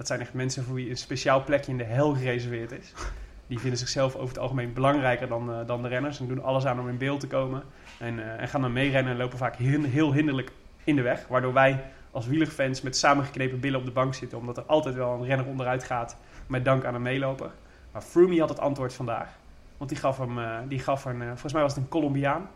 Dat 0.00 0.08
zijn 0.08 0.20
echt 0.20 0.34
mensen 0.34 0.64
voor 0.64 0.74
wie 0.74 0.90
een 0.90 0.96
speciaal 0.96 1.44
plekje 1.44 1.70
in 1.70 1.78
de 1.78 1.84
hel 1.84 2.14
gereserveerd 2.14 2.72
is. 2.72 2.92
Die 3.46 3.58
vinden 3.58 3.78
zichzelf 3.78 4.14
over 4.14 4.28
het 4.28 4.38
algemeen 4.38 4.72
belangrijker 4.72 5.28
dan, 5.28 5.52
eh, 5.52 5.66
dan 5.66 5.82
de 5.82 5.88
renners. 5.88 6.20
En 6.20 6.28
doen 6.28 6.42
alles 6.42 6.66
aan 6.66 6.80
om 6.80 6.88
in 6.88 6.98
beeld 6.98 7.20
te 7.20 7.26
komen. 7.26 7.62
En, 7.98 8.18
eh, 8.18 8.40
en 8.40 8.48
gaan 8.48 8.60
dan 8.60 8.72
meerennen 8.72 9.12
en 9.12 9.18
lopen 9.18 9.38
vaak 9.38 9.56
heel, 9.56 9.82
heel 9.82 10.12
hinderlijk 10.12 10.52
in 10.84 10.96
de 10.96 11.02
weg. 11.02 11.26
Waardoor 11.28 11.52
wij 11.52 11.84
als 12.10 12.26
wielerfans 12.26 12.82
met 12.82 12.96
samengeknepen 12.96 13.60
billen 13.60 13.78
op 13.78 13.84
de 13.84 13.90
bank 13.90 14.14
zitten. 14.14 14.38
Omdat 14.38 14.56
er 14.56 14.62
altijd 14.62 14.94
wel 14.94 15.12
een 15.12 15.24
renner 15.24 15.46
onderuit 15.46 15.84
gaat 15.84 16.16
met 16.46 16.64
dank 16.64 16.84
aan 16.84 16.94
een 16.94 17.02
meeloper. 17.02 17.50
Maar 17.92 18.02
Froomey 18.02 18.38
had 18.38 18.48
het 18.48 18.60
antwoord 18.60 18.92
vandaag. 18.92 19.28
Want 19.76 19.90
die 19.90 19.98
gaf 19.98 20.18
hem, 20.18 20.38
eh, 20.38 20.58
die 20.68 20.78
gaf 20.78 21.04
een, 21.04 21.22
volgens 21.22 21.52
mij 21.52 21.62
was 21.62 21.74
het 21.74 21.82
een 21.82 21.88
Colombiaan, 21.88 22.48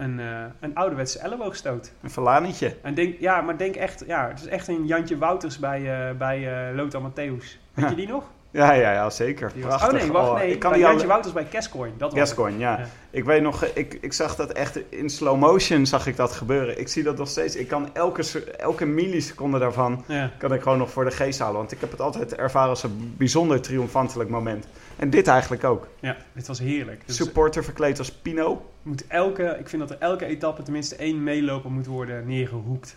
een, 0.00 0.20
eh, 0.20 0.44
een 0.60 0.74
ouderwetse 0.74 1.18
elleboogstoot. 1.18 1.92
Een 2.02 2.10
Verlanietje. 2.10 2.76
En 2.82 2.94
denk, 2.94 3.20
ja, 3.20 3.40
maar 3.40 3.56
denk 3.56 3.74
echt, 3.74 4.04
ja, 4.06 4.28
het 4.28 4.40
is 4.40 4.46
echt 4.46 4.68
een 4.68 4.86
Jantje 4.86 5.18
Wouters 5.18 5.58
bij, 5.58 6.08
eh 6.08 6.16
bij 6.16 6.68
eh, 6.68 6.76
Lothar 6.76 7.10
Matthäus. 7.10 7.58
Weet 7.74 7.90
je 7.90 7.94
die 7.94 8.08
nog? 8.08 8.30
Ja, 8.52 8.72
ja, 8.72 8.92
ja, 8.92 9.10
zeker. 9.10 9.52
Prachtig. 9.60 9.88
oh 9.88 9.94
nee, 9.94 10.12
wacht, 10.12 10.28
Oh, 10.28 10.34
nee. 10.38 10.50
Ik 10.52 10.58
kan 10.58 10.70
bij 10.70 10.80
Jantje 10.80 11.00
al... 11.00 11.06
Wouters 11.08 11.34
bij 11.34 11.46
Cascoin. 11.50 11.92
Dat 11.98 12.10
was 12.10 12.18
het. 12.20 12.28
Gascoigne, 12.28 12.58
ja. 12.58 12.78
Ja. 12.78 12.86
Ik 13.10 13.24
weet 13.24 13.42
nog, 13.42 13.64
ik, 13.64 13.98
ik 14.00 14.12
zag 14.12 14.36
dat 14.36 14.52
echt 14.52 14.78
in 14.88 15.10
slow 15.10 15.38
motion 15.38 15.86
zag 15.86 16.06
ik 16.06 16.16
dat 16.16 16.32
gebeuren. 16.32 16.80
Ik 16.80 16.88
zie 16.88 17.02
dat 17.02 17.16
nog 17.18 17.28
steeds. 17.28 17.56
Ik 17.56 17.68
kan 17.68 17.88
elke, 17.94 18.44
elke 18.56 18.84
milliseconde 18.86 19.58
daarvan 19.58 20.04
Ja. 20.06 20.30
kan 20.38 20.52
ik 20.52 20.62
gewoon 20.62 20.78
nog 20.78 20.90
voor 20.90 21.04
de 21.04 21.10
geest 21.10 21.38
halen. 21.38 21.56
Want 21.56 21.72
ik 21.72 21.80
heb 21.80 21.90
het 21.90 22.00
altijd 22.00 22.34
ervaren 22.34 22.68
als 22.68 22.82
een 22.82 23.14
bijzonder 23.18 23.60
triomfantelijk 23.60 24.30
moment. 24.30 24.66
En 24.96 25.10
dit 25.10 25.26
eigenlijk 25.26 25.64
ook. 25.64 25.86
ja, 26.00 26.16
dit 26.32 26.46
was 26.46 26.58
heerlijk. 26.58 27.02
Dus 27.06 27.16
Supporter 27.16 27.64
verkleed 27.64 27.98
als 27.98 28.12
Pino. 28.12 28.70
moet 28.82 29.06
elke, 29.06 29.56
ik 29.58 29.68
vind 29.68 29.82
dat 29.88 29.90
er 29.90 29.96
elke 30.08 30.24
etappe 30.24 30.62
tenminste 30.62 30.96
één 30.96 31.22
meeloper 31.22 31.70
moet 31.70 31.86
worden 31.86 32.26
neergehoekt. 32.26 32.96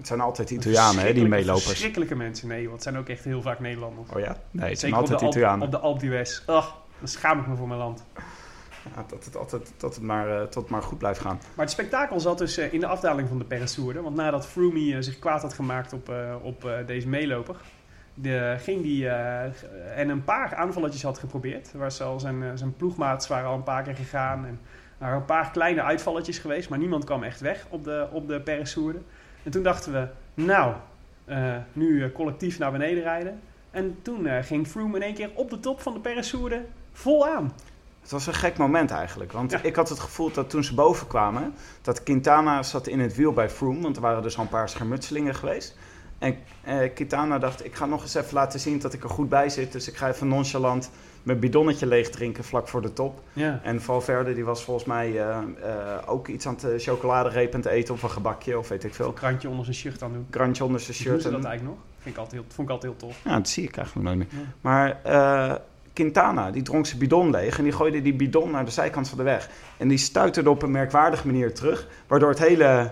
Het 0.00 0.08
zijn 0.08 0.20
altijd 0.20 0.50
Italianen, 0.50 1.04
hè, 1.04 1.12
die 1.12 1.28
meelopers. 1.28 1.66
Verschrikkelijke 1.66 2.14
mensen. 2.14 2.48
Nee, 2.48 2.60
want 2.62 2.72
het 2.72 2.82
zijn 2.82 2.96
ook 2.96 3.08
echt 3.08 3.24
heel 3.24 3.42
vaak 3.42 3.60
Nederlanders. 3.60 4.10
Oh 4.10 4.20
ja? 4.20 4.36
Nee, 4.50 4.70
het 4.70 4.78
zijn 4.78 4.92
Zeker 4.92 4.96
op 4.96 5.00
altijd 5.00 5.20
Alp, 5.20 5.30
Italianen. 5.30 5.64
op 5.64 5.70
de 5.70 5.78
Alpe 5.78 6.00
d'Huez. 6.00 6.42
Ach, 6.46 6.76
dan 6.98 7.08
schaam 7.08 7.40
ik 7.40 7.46
me 7.46 7.56
voor 7.56 7.68
mijn 7.68 7.80
land. 7.80 8.04
Ja, 8.94 9.04
dat 9.08 9.24
het 9.24 9.36
altijd 9.36 9.72
dat 9.76 9.94
het 9.94 10.04
maar, 10.04 10.40
eh, 10.40 10.46
tot 10.46 10.68
maar 10.68 10.82
goed 10.82 10.98
blijft 10.98 11.20
gaan. 11.20 11.40
Maar 11.54 11.64
het 11.64 11.74
spektakel 11.74 12.20
zat 12.20 12.38
dus 12.38 12.56
eh, 12.56 12.72
in 12.72 12.80
de 12.80 12.86
afdaling 12.86 13.28
van 13.28 13.38
de 13.38 13.44
Peressourde. 13.44 14.02
Want 14.02 14.16
nadat 14.16 14.46
Froomey 14.46 14.94
eh, 14.94 15.02
zich 15.02 15.18
kwaad 15.18 15.42
had 15.42 15.54
gemaakt 15.54 15.92
op, 15.92 16.12
op 16.42 16.68
deze 16.86 17.08
meeloper... 17.08 17.56
De, 18.14 18.56
ging 18.58 18.82
die, 18.82 19.08
en 19.08 20.08
een 20.08 20.24
paar 20.24 20.54
aanvalletjes 20.54 21.02
had 21.02 21.18
geprobeerd. 21.18 21.72
Waar 21.72 21.92
ze 21.92 22.04
al 22.04 22.20
zijn, 22.20 22.58
zijn 22.58 22.76
ploegmaats 22.76 23.28
waren 23.28 23.48
al 23.48 23.54
een 23.54 23.62
paar 23.62 23.82
keer 23.82 23.94
gegaan. 23.94 24.46
En 24.46 24.60
er 24.98 24.98
waren 24.98 25.16
een 25.16 25.24
paar 25.24 25.50
kleine 25.50 25.82
uitvalletjes 25.82 26.38
geweest. 26.38 26.68
Maar 26.68 26.78
niemand 26.78 27.04
kwam 27.04 27.22
echt 27.22 27.40
weg 27.40 27.66
op 27.68 27.84
de, 27.84 28.08
op 28.12 28.28
de. 28.28 28.40
En 29.42 29.50
toen 29.50 29.62
dachten 29.62 29.92
we, 29.92 30.08
nou, 30.34 30.74
eh, 31.24 31.56
nu 31.72 32.04
eh, 32.04 32.12
collectief 32.12 32.58
naar 32.58 32.72
beneden 32.72 33.02
rijden. 33.02 33.40
En 33.70 33.98
toen 34.02 34.26
eh, 34.26 34.44
ging 34.44 34.66
Froome 34.66 34.96
in 34.96 35.02
één 35.02 35.14
keer 35.14 35.30
op 35.34 35.50
de 35.50 35.60
top 35.60 35.80
van 35.80 35.92
de 35.92 36.00
Peressourde 36.00 36.64
vol 36.92 37.28
aan. 37.28 37.52
Het 38.00 38.10
was 38.10 38.26
een 38.26 38.34
gek 38.34 38.56
moment 38.56 38.90
eigenlijk. 38.90 39.32
Want 39.32 39.50
Ja. 39.50 39.62
ik 39.62 39.76
had 39.76 39.88
het 39.88 40.00
gevoel 40.00 40.32
dat 40.32 40.50
toen 40.50 40.64
ze 40.64 40.74
boven 40.74 41.06
kwamen, 41.06 41.54
dat 41.82 42.02
Quintana 42.02 42.62
zat 42.62 42.86
in 42.86 43.00
het 43.00 43.16
wiel 43.16 43.32
bij 43.32 43.50
Froome. 43.50 43.80
Want 43.80 43.96
er 43.96 44.02
waren 44.02 44.22
dus 44.22 44.36
al 44.36 44.42
een 44.42 44.48
paar 44.48 44.68
schermutselingen 44.68 45.34
geweest. 45.34 45.76
En 46.20 46.36
eh, 46.64 46.76
Quintana 46.94 47.38
dacht, 47.38 47.64
ik 47.64 47.74
ga 47.74 47.86
nog 47.86 48.02
eens 48.02 48.14
even 48.14 48.34
laten 48.34 48.60
zien 48.60 48.78
dat 48.78 48.92
ik 48.92 49.02
er 49.02 49.10
goed 49.10 49.28
bij 49.28 49.48
zit. 49.48 49.72
Dus 49.72 49.88
ik 49.88 49.96
ga 49.96 50.08
even 50.08 50.28
nonchalant 50.28 50.90
mijn 51.22 51.38
bidonnetje 51.38 51.86
leeg 51.86 52.10
drinken 52.10 52.44
vlak 52.44 52.68
voor 52.68 52.82
de 52.82 52.92
top. 52.92 53.20
Ja. 53.32 53.60
En 53.62 53.82
Valverde 53.82 54.34
die 54.34 54.44
was 54.44 54.64
volgens 54.64 54.86
mij 54.86 55.08
eh, 55.20 55.36
eh, 55.38 55.42
ook 56.06 56.28
iets 56.28 56.46
aan 56.46 56.54
het 56.54 56.64
eh, 56.64 56.70
chocoladereep 56.78 57.54
aan 57.54 57.60
het 57.60 57.68
eten 57.68 57.94
of 57.94 58.02
een 58.02 58.10
gebakje 58.10 58.58
of 58.58 58.68
weet 58.68 58.84
ik 58.84 58.94
veel. 58.94 59.08
Een 59.08 59.14
krantje 59.14 59.48
onder 59.48 59.64
zijn 59.64 59.76
shirt 59.76 60.02
aan 60.02 60.12
doen. 60.12 60.26
Krantje 60.30 60.64
onder 60.64 60.80
zijn 60.80 60.96
doen 60.96 61.06
shirt. 61.06 61.22
ze 61.22 61.28
en- 61.28 61.34
dat 61.34 61.44
eigenlijk 61.44 61.76
nog? 61.76 61.84
Vind 61.98 62.14
ik 62.14 62.20
altijd 62.20 62.40
heel, 62.40 62.50
vond 62.54 62.68
ik 62.68 62.74
altijd 62.74 62.92
heel 62.92 63.08
tof. 63.08 63.20
Ja, 63.24 63.36
dat 63.36 63.48
zie 63.48 63.64
ik 63.64 63.76
eigenlijk 63.76 64.06
nooit 64.06 64.18
meer. 64.18 64.40
Ja. 64.42 64.46
Maar 64.60 65.00
eh, 65.02 65.54
Quintana, 65.92 66.50
die 66.50 66.62
dronk 66.62 66.86
zijn 66.86 66.98
bidon 66.98 67.30
leeg 67.30 67.58
en 67.58 67.64
die 67.64 67.72
gooide 67.72 68.02
die 68.02 68.14
bidon 68.14 68.50
naar 68.50 68.64
de 68.64 68.70
zijkant 68.70 69.08
van 69.08 69.18
de 69.18 69.24
weg. 69.24 69.48
En 69.76 69.88
die 69.88 69.98
stuiterde 69.98 70.50
op 70.50 70.62
een 70.62 70.70
merkwaardige 70.70 71.26
manier 71.26 71.54
terug, 71.54 71.86
waardoor 72.06 72.28
het 72.28 72.38
hele 72.38 72.64
eh, 72.64 72.84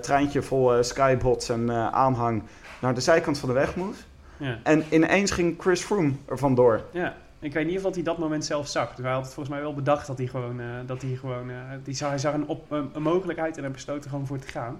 treintje 0.00 0.42
vol 0.42 0.74
eh, 0.74 0.82
skybots 0.82 1.48
en 1.48 1.70
eh, 1.70 1.86
aanhang 1.92 2.42
naar 2.80 2.94
de 2.94 3.00
zijkant 3.00 3.38
van 3.38 3.48
de 3.48 3.54
weg 3.54 3.76
moest. 3.76 4.06
Ja. 4.36 4.58
En 4.62 4.84
ineens 4.90 5.30
ging 5.30 5.54
Chris 5.58 5.80
Froome 5.82 6.12
er 6.28 6.38
vandoor. 6.38 6.82
ja. 6.92 7.14
Ik 7.42 7.52
weet 7.52 7.66
niet 7.66 7.84
of 7.84 7.94
hij 7.94 8.02
dat 8.02 8.18
moment 8.18 8.44
zelf 8.44 8.68
zag. 8.68 8.94
Dus 8.94 9.04
hij 9.04 9.14
had 9.14 9.24
het 9.24 9.34
volgens 9.34 9.54
mij 9.54 9.64
wel 9.64 9.74
bedacht 9.74 10.06
dat 10.06 10.18
hij 10.18 10.26
gewoon... 10.26 10.60
eh, 10.60 10.66
dat 10.86 11.02
hij 11.02 11.14
gewoon 11.14 11.50
eh, 11.50 11.56
die 11.84 11.94
zag, 11.94 12.08
hij 12.08 12.18
zag 12.18 12.34
een, 12.34 12.46
op, 12.46 12.70
een, 12.70 12.90
een 12.92 13.02
mogelijkheid 13.02 13.56
en 13.56 13.62
hij 13.62 13.72
besloot 13.72 14.04
er 14.04 14.10
gewoon 14.10 14.26
voor 14.26 14.38
te 14.38 14.46
gaan. 14.48 14.78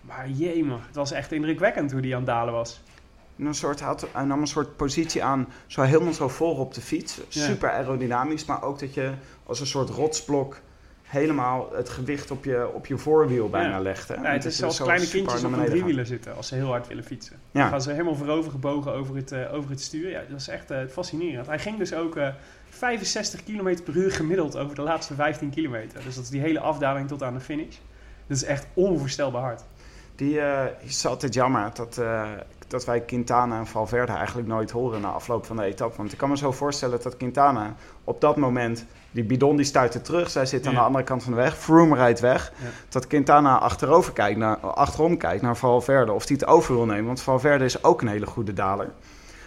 Maar 0.00 0.28
jemig, 0.28 0.86
het 0.86 0.94
was 0.96 1.12
echt 1.12 1.32
indrukwekkend 1.32 1.92
hoe 1.92 2.00
hij 2.00 2.10
aan 2.10 2.16
het 2.16 2.26
dalen 2.26 2.52
was. 2.54 2.82
En 3.38 3.46
Een 3.46 3.54
soort, 3.54 3.78
hij, 3.78 3.88
had, 3.88 4.06
hij 4.12 4.24
nam 4.24 4.40
een 4.40 4.46
soort 4.46 4.76
positie 4.76 5.24
aan, 5.24 5.48
zo 5.66 5.82
helemaal 5.82 6.12
zo 6.12 6.28
voor 6.28 6.58
op 6.58 6.74
de 6.74 6.80
fiets. 6.80 7.20
Super 7.28 7.70
aerodynamisch, 7.70 8.44
maar 8.44 8.62
ook 8.62 8.78
dat 8.78 8.94
je 8.94 9.12
als 9.46 9.60
een 9.60 9.66
soort 9.66 9.88
rotsblok 9.90 10.60
helemaal 11.10 11.70
het 11.72 11.88
gewicht 11.88 12.30
op 12.30 12.44
je, 12.44 12.70
op 12.74 12.86
je 12.86 12.98
voorwiel 12.98 13.48
bijna 13.48 13.68
Ja. 13.68 13.80
legt. 13.80 14.08
Hè? 14.08 14.14
Ja, 14.14 14.32
het 14.32 14.44
is 14.44 14.56
zoals 14.56 14.76
zo 14.76 14.84
kleine 14.84 15.08
kindjes 15.08 15.44
op 15.44 15.52
een 15.52 15.64
driewieler 15.64 16.06
zitten 16.06 16.36
als 16.36 16.48
ze 16.48 16.54
heel 16.54 16.66
hard 16.68 16.86
willen 16.88 17.04
fietsen. 17.04 17.36
Ja. 17.50 17.60
Dan 17.60 17.70
gaan 17.70 17.82
ze 17.82 17.90
helemaal 17.90 18.14
voorover 18.14 18.50
gebogen 18.50 18.92
over 18.92 19.16
het, 19.16 19.32
eh, 19.32 19.54
over 19.54 19.70
het 19.70 19.80
stuur. 19.80 20.10
Ja, 20.10 20.20
dat 20.30 20.40
is 20.40 20.48
echt 20.48 20.70
eh, 20.70 20.78
fascinerend. 20.90 21.46
Hij 21.46 21.58
ging 21.58 21.78
dus 21.78 21.94
ook 21.94 22.16
eh, 22.16 22.28
65 22.68 23.44
km 23.44 23.82
per 23.84 23.96
uur 23.96 24.10
gemiddeld 24.12 24.56
over 24.56 24.74
de 24.74 24.82
laatste 24.82 25.14
15 25.14 25.50
kilometer. 25.50 26.02
Dus 26.04 26.14
dat 26.14 26.24
is 26.24 26.30
die 26.30 26.40
hele 26.40 26.60
afdaling 26.60 27.08
tot 27.08 27.22
aan 27.22 27.34
de 27.34 27.40
finish. 27.40 27.76
Dat 28.26 28.36
is 28.36 28.44
echt 28.44 28.66
onvoorstelbaar 28.74 29.42
hard. 29.42 29.64
Die 30.16 30.40
eh, 30.40 30.64
is 30.80 31.06
altijd 31.06 31.34
jammer 31.34 31.70
dat, 31.74 31.98
eh, 31.98 32.28
dat 32.70 32.84
wij 32.84 33.00
Quintana 33.00 33.58
en 33.58 33.66
Valverde 33.66 34.12
eigenlijk 34.12 34.48
nooit 34.48 34.70
horen 34.70 35.00
na 35.00 35.08
afloop 35.08 35.46
van 35.46 35.56
de 35.56 35.62
etappe. 35.62 35.96
Want 35.96 36.12
ik 36.12 36.18
kan 36.18 36.28
me 36.28 36.36
zo 36.36 36.52
voorstellen 36.52 37.02
dat 37.02 37.16
Quintana 37.16 37.74
op 38.04 38.20
dat 38.20 38.36
moment, 38.36 38.84
die 39.10 39.24
bidon 39.24 39.56
die 39.56 39.64
stuitte 39.64 40.00
terug, 40.00 40.30
zij 40.30 40.46
zit 40.46 40.66
aan 40.66 40.72
Ja. 40.72 40.78
de 40.78 40.84
andere 40.84 41.04
kant 41.04 41.22
van 41.22 41.32
de 41.32 41.38
weg, 41.38 41.56
Froome 41.58 41.94
rijdt 41.94 42.20
weg. 42.20 42.52
Ja. 42.62 42.68
Dat 42.88 43.06
Quintana 43.06 43.58
achterover 43.58 44.12
kijkt 44.12 44.38
naar, 44.38 44.56
achterom 44.56 45.16
kijkt 45.16 45.42
naar 45.42 45.56
Valverde 45.56 46.12
of 46.12 46.28
hij 46.28 46.36
het 46.40 46.48
over 46.48 46.74
wil 46.74 46.84
nemen. 46.86 47.04
Want 47.06 47.20
Valverde 47.22 47.64
is 47.64 47.84
ook 47.84 48.00
een 48.02 48.08
hele 48.08 48.26
goede 48.26 48.52
daler. 48.52 48.90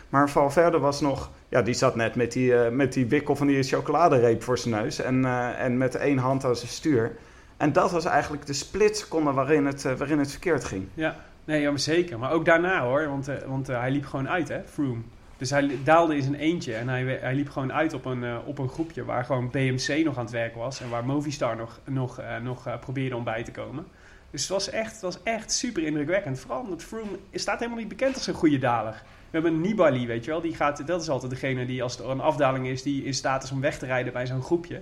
Maar 0.09 0.29
Valverde 0.29 0.79
was 0.79 1.01
nog, 1.01 1.29
ja, 1.49 1.61
die 1.61 1.73
zat 1.73 1.95
net 1.95 2.15
met 2.15 2.31
die, 2.31 2.55
eh, 2.57 2.71
met 2.71 2.93
die 2.93 3.05
wikkel 3.05 3.35
van 3.35 3.47
die 3.47 3.63
chocoladereep 3.63 4.43
voor 4.43 4.57
zijn 4.57 4.73
neus 4.75 4.99
en, 4.99 5.25
eh, 5.25 5.63
en 5.63 5.77
met 5.77 5.95
één 5.95 6.17
hand 6.17 6.45
aan 6.45 6.55
zijn 6.55 6.71
stuur. 6.71 7.15
En 7.57 7.73
dat 7.73 7.91
was 7.91 8.05
eigenlijk 8.05 8.45
de 8.45 8.53
splitseconde 8.53 9.31
waarin 9.31 9.65
het, 9.65 9.85
eh, 9.85 9.93
waarin 9.93 10.19
het 10.19 10.31
verkeerd 10.31 10.63
ging. 10.63 10.87
Ja, 10.93 11.15
nee, 11.45 11.61
ja, 11.61 11.69
maar 11.69 11.79
zeker. 11.79 12.19
Maar 12.19 12.31
ook 12.31 12.45
daarna 12.45 12.81
hoor, 12.81 13.07
want, 13.07 13.27
eh, 13.27 13.35
want 13.45 13.69
eh, 13.69 13.79
hij 13.79 13.91
liep 13.91 14.05
gewoon 14.05 14.29
uit, 14.29 14.47
hè, 14.47 14.63
Froome. 14.65 15.01
Dus 15.37 15.49
hij 15.49 15.77
daalde 15.83 16.15
in 16.15 16.21
zijn 16.21 16.35
eentje 16.35 16.75
en 16.75 16.87
hij, 16.87 17.03
hij 17.03 17.35
liep 17.35 17.49
gewoon 17.49 17.73
uit 17.73 17.93
op 17.93 18.05
een, 18.05 18.23
eh, 18.23 18.37
op 18.45 18.57
een 18.57 18.69
groepje 18.69 19.05
waar 19.05 19.25
gewoon 19.25 19.49
BMC 19.49 20.03
nog 20.03 20.17
aan 20.17 20.23
het 20.23 20.33
werk 20.33 20.55
was 20.55 20.81
en 20.81 20.89
waar 20.89 21.05
Movistar 21.05 21.55
nog, 21.55 21.79
nog, 21.85 22.21
nog 22.41 22.79
probeerde 22.79 23.15
om 23.15 23.23
bij 23.23 23.43
te 23.43 23.51
komen. 23.51 23.85
Dus 24.31 24.41
het 24.41 24.51
was 24.51 24.69
echt, 24.69 24.91
het 24.91 25.01
was 25.01 25.23
echt 25.23 25.51
super 25.51 25.83
indrukwekkend. 25.83 26.39
Vooral 26.39 26.61
omdat 26.61 26.83
Froome 26.83 27.19
staat 27.33 27.59
helemaal 27.59 27.79
niet 27.79 27.87
bekend 27.87 28.15
als 28.15 28.27
een 28.27 28.33
goede 28.33 28.57
daler. 28.57 29.03
We 29.33 29.39
hebben 29.39 29.61
Nibali, 29.61 30.07
weet 30.07 30.25
je 30.25 30.31
wel, 30.31 30.41
die 30.41 30.55
gaat, 30.55 30.87
dat 30.87 31.01
is 31.01 31.09
altijd 31.09 31.31
degene 31.31 31.65
die 31.65 31.83
als 31.83 31.99
er 31.99 32.09
een 32.09 32.19
afdaling 32.19 32.67
is, 32.67 32.83
die 32.83 33.03
in 33.03 33.13
staat 33.13 33.43
is 33.43 33.51
om 33.51 33.61
weg 33.61 33.77
te 33.77 33.85
rijden 33.85 34.13
bij 34.13 34.25
zo'n 34.25 34.41
groepje. 34.41 34.81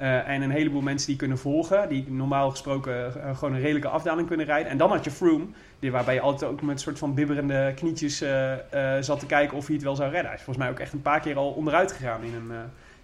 Eh, 0.00 0.28
en 0.28 0.42
een 0.42 0.50
heleboel 0.50 0.80
mensen 0.80 1.08
die 1.08 1.16
kunnen 1.16 1.38
volgen, 1.38 1.88
die 1.88 2.10
normaal 2.10 2.50
gesproken 2.50 3.22
eh, 3.22 3.36
gewoon 3.36 3.54
een 3.54 3.60
redelijke 3.60 3.88
afdaling 3.88 4.28
kunnen 4.28 4.46
rijden. 4.46 4.70
En 4.70 4.78
dan 4.78 4.90
had 4.90 5.04
je 5.04 5.10
Froome, 5.10 5.46
die, 5.78 5.90
waarbij 5.90 6.14
je 6.14 6.20
altijd 6.20 6.50
ook 6.50 6.62
met 6.62 6.70
een 6.70 6.80
soort 6.80 6.98
van 6.98 7.14
bibberende 7.14 7.72
knietjes 7.74 8.20
eh, 8.20 8.54
zat 9.00 9.20
te 9.20 9.26
kijken 9.26 9.56
of 9.56 9.66
hij 9.66 9.74
het 9.74 9.84
wel 9.84 9.96
zou 9.96 10.10
redden. 10.10 10.26
Hij 10.26 10.38
is 10.38 10.44
volgens 10.44 10.64
mij 10.64 10.74
ook 10.74 10.80
echt 10.80 10.92
een 10.92 11.02
paar 11.02 11.20
keer 11.20 11.36
al 11.36 11.50
onderuit 11.50 11.92
gegaan 11.92 12.22
in 12.22 12.34
een, 12.34 12.52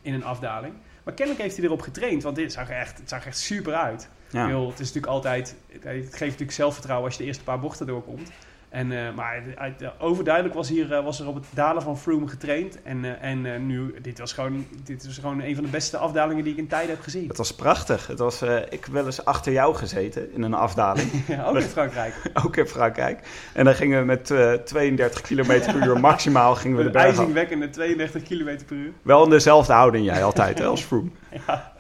in 0.03 0.15
een 0.15 0.25
afdaling. 0.25 0.75
Maar 1.05 1.15
kennelijk 1.15 1.45
heeft 1.45 1.57
hij 1.57 1.65
erop 1.67 1.83
getraind, 1.83 2.23
want 2.23 2.37
dit 2.37 2.53
zag 2.53 2.71
er 2.71 2.77
echt, 2.77 2.99
het 2.99 3.09
zag 3.09 3.27
echt 3.27 3.39
super 3.39 3.75
uit. 3.75 4.09
Ja. 4.31 4.47
Bedoel, 4.47 4.69
het 4.69 4.81
is 4.81 4.87
natuurlijk 4.87 5.13
altijd, 5.13 5.57
het 5.73 5.83
geeft 5.85 6.21
natuurlijk 6.21 6.53
zelfvertrouwen 6.53 7.07
als 7.07 7.17
je 7.17 7.23
de 7.23 7.29
eerste 7.29 7.45
paar 7.45 7.61
bochten 7.61 7.87
doorkomt. 7.87 8.31
En, 8.69 8.93
eh, 8.93 9.15
maar 9.15 9.43
eh, 9.57 9.89
overduidelijk 9.99 10.55
was, 10.55 10.69
hier, 10.69 10.93
eh, 10.93 11.05
was 11.05 11.21
er 11.21 11.27
op 11.27 11.35
het 11.35 11.45
dalen 11.55 11.83
van 11.83 11.99
Froome 11.99 12.29
getraind. 12.29 12.83
En, 12.83 13.21
en 13.21 13.67
nu, 13.67 13.95
dit 14.03 14.19
was, 14.19 14.33
gewoon, 14.33 14.67
dit 14.85 15.07
was 15.07 15.19
gewoon 15.19 15.41
een 15.41 15.55
van 15.55 15.65
de 15.65 15.71
beste 15.71 15.97
afdalingen 15.97 16.45
die 16.45 16.53
ik 16.53 16.59
in 16.59 16.67
tijden 16.67 16.91
heb 16.91 17.03
gezien. 17.03 17.29
Het 17.29 17.37
was 17.37 17.55
prachtig. 17.55 18.07
Het 18.07 18.19
was, 18.19 18.43
ik 18.43 18.85
heb 18.85 18.87
wel 18.93 19.07
eens 19.07 19.25
achter 19.25 19.53
jou 19.53 19.75
gezeten 19.75 20.35
in 20.35 20.43
een 20.43 20.55
afdaling, 20.55 21.11
Ja, 21.29 21.45
ook 21.45 21.57
in 21.57 21.63
Frankrijk. 21.63 22.15
ook 22.45 22.57
in 22.57 22.67
Frankrijk. 22.67 23.21
En 23.53 23.65
dan 23.65 23.75
gingen 23.75 24.01
we 24.01 24.05
met 24.05 24.31
eh, 24.31 24.53
32 24.53 25.21
km 25.21 25.45
per 25.45 25.87
uur 25.87 26.01
maximaal 26.01 26.55
gingen 26.55 26.77
we 26.77 26.83
de 26.83 26.91
berg 26.91 27.05
ijzingwekkende 27.05 27.71
32 27.71 28.23
km 28.23 28.65
per 28.67 28.77
uur. 28.77 28.93
Wel 29.03 29.25
in 29.25 29.31
dezelfde 29.31 29.73
houding 29.73 30.05
jij 30.05 30.25
altijd, 30.25 30.59
hè, 30.59 30.67
als 30.67 30.83
Froome. 30.83 31.11
Ja, 31.47 31.73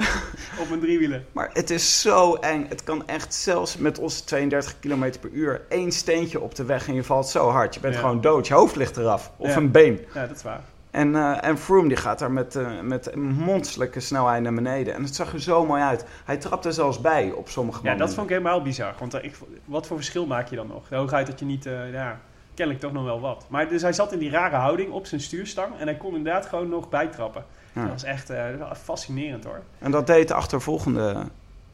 op 0.61 0.71
een 0.71 0.81
driewielen. 0.81 1.27
Maar 1.33 1.51
het 1.53 1.71
is 1.71 2.01
zo 2.01 2.35
eng. 2.35 2.67
Het 2.69 2.85
kan 2.85 3.07
echt 3.09 3.35
zelfs 3.35 3.77
met 3.77 3.99
onze 3.99 4.25
32 4.25 4.79
km 4.81 5.13
per 5.21 5.31
uur 5.33 5.61
één 5.69 5.93
steentje 5.93 6.41
op 6.41 6.55
de 6.55 6.65
weg 6.65 6.89
en 6.89 6.95
je 6.95 7.05
valt 7.05 7.29
zo 7.29 7.49
hard. 7.49 7.75
Je 7.75 7.81
bent 7.81 7.95
Ja. 7.95 8.01
gewoon 8.01 8.21
dood. 8.21 8.47
Je 8.47 8.55
hoofd 8.55 8.77
ligt 8.77 8.97
eraf. 8.97 9.33
Of 9.37 9.49
Ja. 9.49 9.57
een 9.57 9.71
been. 9.71 10.01
Ja, 10.15 10.27
dat 10.27 10.37
is 10.37 10.43
waar. 10.43 10.61
En, 10.91 11.15
eh 11.17 11.45
en 11.45 11.59
Froome 11.59 11.89
die 11.89 11.97
gaat 11.97 12.19
daar 12.19 12.31
met, 12.33 12.57
eh, 12.57 12.81
met 12.83 13.13
een 13.13 13.21
monsterlijke 13.35 14.01
snelheid 14.01 14.43
naar 14.43 14.55
beneden. 14.55 14.95
En 14.95 15.03
het 15.03 15.15
zag 15.15 15.33
er 15.33 15.41
zo 15.41 15.67
mooi 15.67 15.83
uit. 15.83 16.05
Hij 16.25 16.37
trapte 16.37 16.73
zelfs 16.73 17.01
bij 17.01 17.31
op 17.31 17.49
sommige 17.49 17.79
Ja, 17.79 17.83
momenten. 17.83 18.07
dat 18.07 18.15
vond 18.15 18.31
ik 18.31 18.37
helemaal 18.37 18.63
bizar. 18.63 18.95
Want 18.99 19.15
eh, 19.15 19.25
ik, 19.25 19.35
wat 19.65 19.87
voor 19.87 19.97
verschil 19.97 20.27
maak 20.27 20.49
je 20.49 20.57
dan 20.57 20.67
nog? 20.67 20.89
De 20.89 20.97
hoogheid 20.97 21.27
dat 21.27 21.39
je 21.39 21.45
niet... 21.45 21.65
ja, 21.93 22.21
kennelijk 22.55 22.85
toch 22.85 22.93
nog 22.95 23.05
wel 23.05 23.21
wat. 23.21 23.47
Maar 23.49 23.69
dus 23.69 23.83
hij 23.83 23.93
zat 23.93 24.13
in 24.13 24.19
die 24.19 24.31
rare 24.31 24.57
houding 24.57 24.91
op 24.93 25.07
zijn 25.07 25.21
stuurstang. 25.21 25.79
En 25.79 25.87
hij 25.87 25.97
kon 25.97 26.17
inderdaad 26.17 26.47
gewoon 26.47 26.69
nog 26.69 26.89
bijtrappen. 26.89 27.45
Ja. 27.76 27.83
Dat 27.83 27.90
was 27.92 28.04
echt 28.04 28.30
eh, 28.30 28.45
wel 28.59 28.75
fascinerend 28.75 29.45
hoor. 29.45 29.61
En 29.78 29.90
dat 29.90 30.06
deed 30.06 30.28
de 30.28 30.35
achtervolgende, 30.35 31.16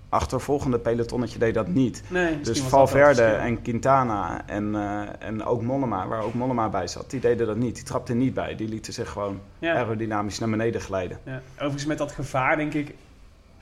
achtervolgende 0.08 0.78
pelotonnetje 0.78 1.38
deed 1.38 1.54
dat 1.54 1.66
niet. 1.66 2.02
Nee, 2.08 2.40
Dus 2.40 2.60
Valverde 2.62 3.22
en 3.24 3.62
Quintana 3.62 4.42
en, 4.46 4.74
eh, 4.74 5.00
en 5.28 5.44
ook 5.44 5.62
Mollema, 5.62 6.06
waar 6.06 6.22
ook 6.22 6.34
Mollema 6.34 6.68
bij 6.68 6.86
zat, 6.86 7.10
die 7.10 7.20
deden 7.20 7.46
dat 7.46 7.56
niet. 7.56 7.74
Die 7.74 7.84
trapten 7.84 8.18
niet 8.18 8.34
bij. 8.34 8.54
Die 8.54 8.68
lieten 8.68 8.92
zich 8.92 9.08
gewoon 9.10 9.40
Ja. 9.58 9.74
aerodynamisch 9.74 10.38
naar 10.38 10.50
beneden 10.50 10.80
glijden. 10.80 11.18
Ja. 11.24 11.40
Overigens 11.54 11.86
met 11.86 11.98
dat 11.98 12.12
gevaar 12.12 12.56
denk 12.56 12.74
ik 12.74 12.94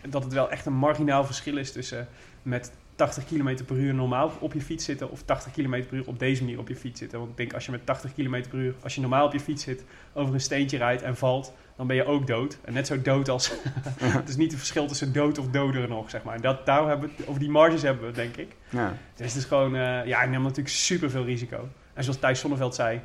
dat 0.09 0.23
het 0.25 0.33
wel 0.33 0.51
echt 0.51 0.67
een 0.67 0.73
marginaal 0.73 1.25
verschil 1.25 1.57
is 1.57 1.73
tussen 1.73 2.09
met 2.43 2.71
80 3.01 3.25
km 3.25 3.65
per 3.65 3.77
uur 3.77 3.95
normaal 3.95 4.33
op 4.41 4.53
je 4.53 4.61
fiets 4.61 4.85
zitten 4.85 5.11
of 5.11 5.23
80 5.23 5.53
km 5.53 5.71
per 5.71 5.93
uur 5.97 6.07
op 6.07 6.19
deze 6.19 6.43
manier 6.43 6.59
op 6.59 6.69
je 6.69 6.77
fiets 6.77 6.99
zitten. 6.99 7.19
Want 7.19 7.31
ik 7.31 7.37
denk 7.37 7.53
als 7.53 7.65
je 7.65 7.71
met 7.71 7.87
80 7.87 8.13
km 8.15 8.43
per 8.49 8.59
uur, 8.59 8.75
als 8.83 8.95
je 8.95 9.01
normaal 9.01 9.27
op 9.27 9.33
je 9.33 9.41
fiets 9.41 9.63
zit, 9.63 9.85
over 10.13 10.35
een 10.35 10.41
steentje 10.41 10.77
rijdt 10.79 11.03
en 11.03 11.17
valt, 11.17 11.53
dan 11.77 11.87
ben 11.87 11.97
je 11.97 12.05
ook 12.05 12.27
dood. 12.27 12.59
En 12.65 12.73
net 12.73 12.87
zo 12.87 13.03
dood 13.03 13.29
als... 13.29 13.53
het 14.01 14.29
is 14.29 14.37
niet 14.37 14.51
het 14.51 14.59
verschil 14.59 14.87
tussen 14.87 15.13
dood 15.13 15.39
of 15.39 15.49
doder 15.49 15.89
nog, 15.89 16.11
zeg 16.11 16.23
maar. 16.23 16.35
En 16.35 16.41
Dat, 16.41 16.67
daar 16.67 16.89
hebben 16.89 17.11
we, 17.17 17.27
over 17.27 17.41
die 17.41 17.51
marges 17.51 17.83
hebben 17.83 18.07
we 18.07 18.13
denk 18.13 18.37
ik. 18.37 18.57
Ja. 18.69 18.97
Dus 19.15 19.27
het 19.27 19.37
is 19.37 19.45
gewoon... 19.45 19.77
eh, 19.77 20.07
ja, 20.07 20.23
ik 20.23 20.31
neem 20.31 20.43
natuurlijk 20.43 20.69
super 20.69 21.11
veel 21.11 21.25
risico. 21.25 21.69
En 21.95 22.05
zoals 22.05 22.19
Thijs 22.19 22.39
Sonneveld 22.41 22.75
zei, 22.75 23.01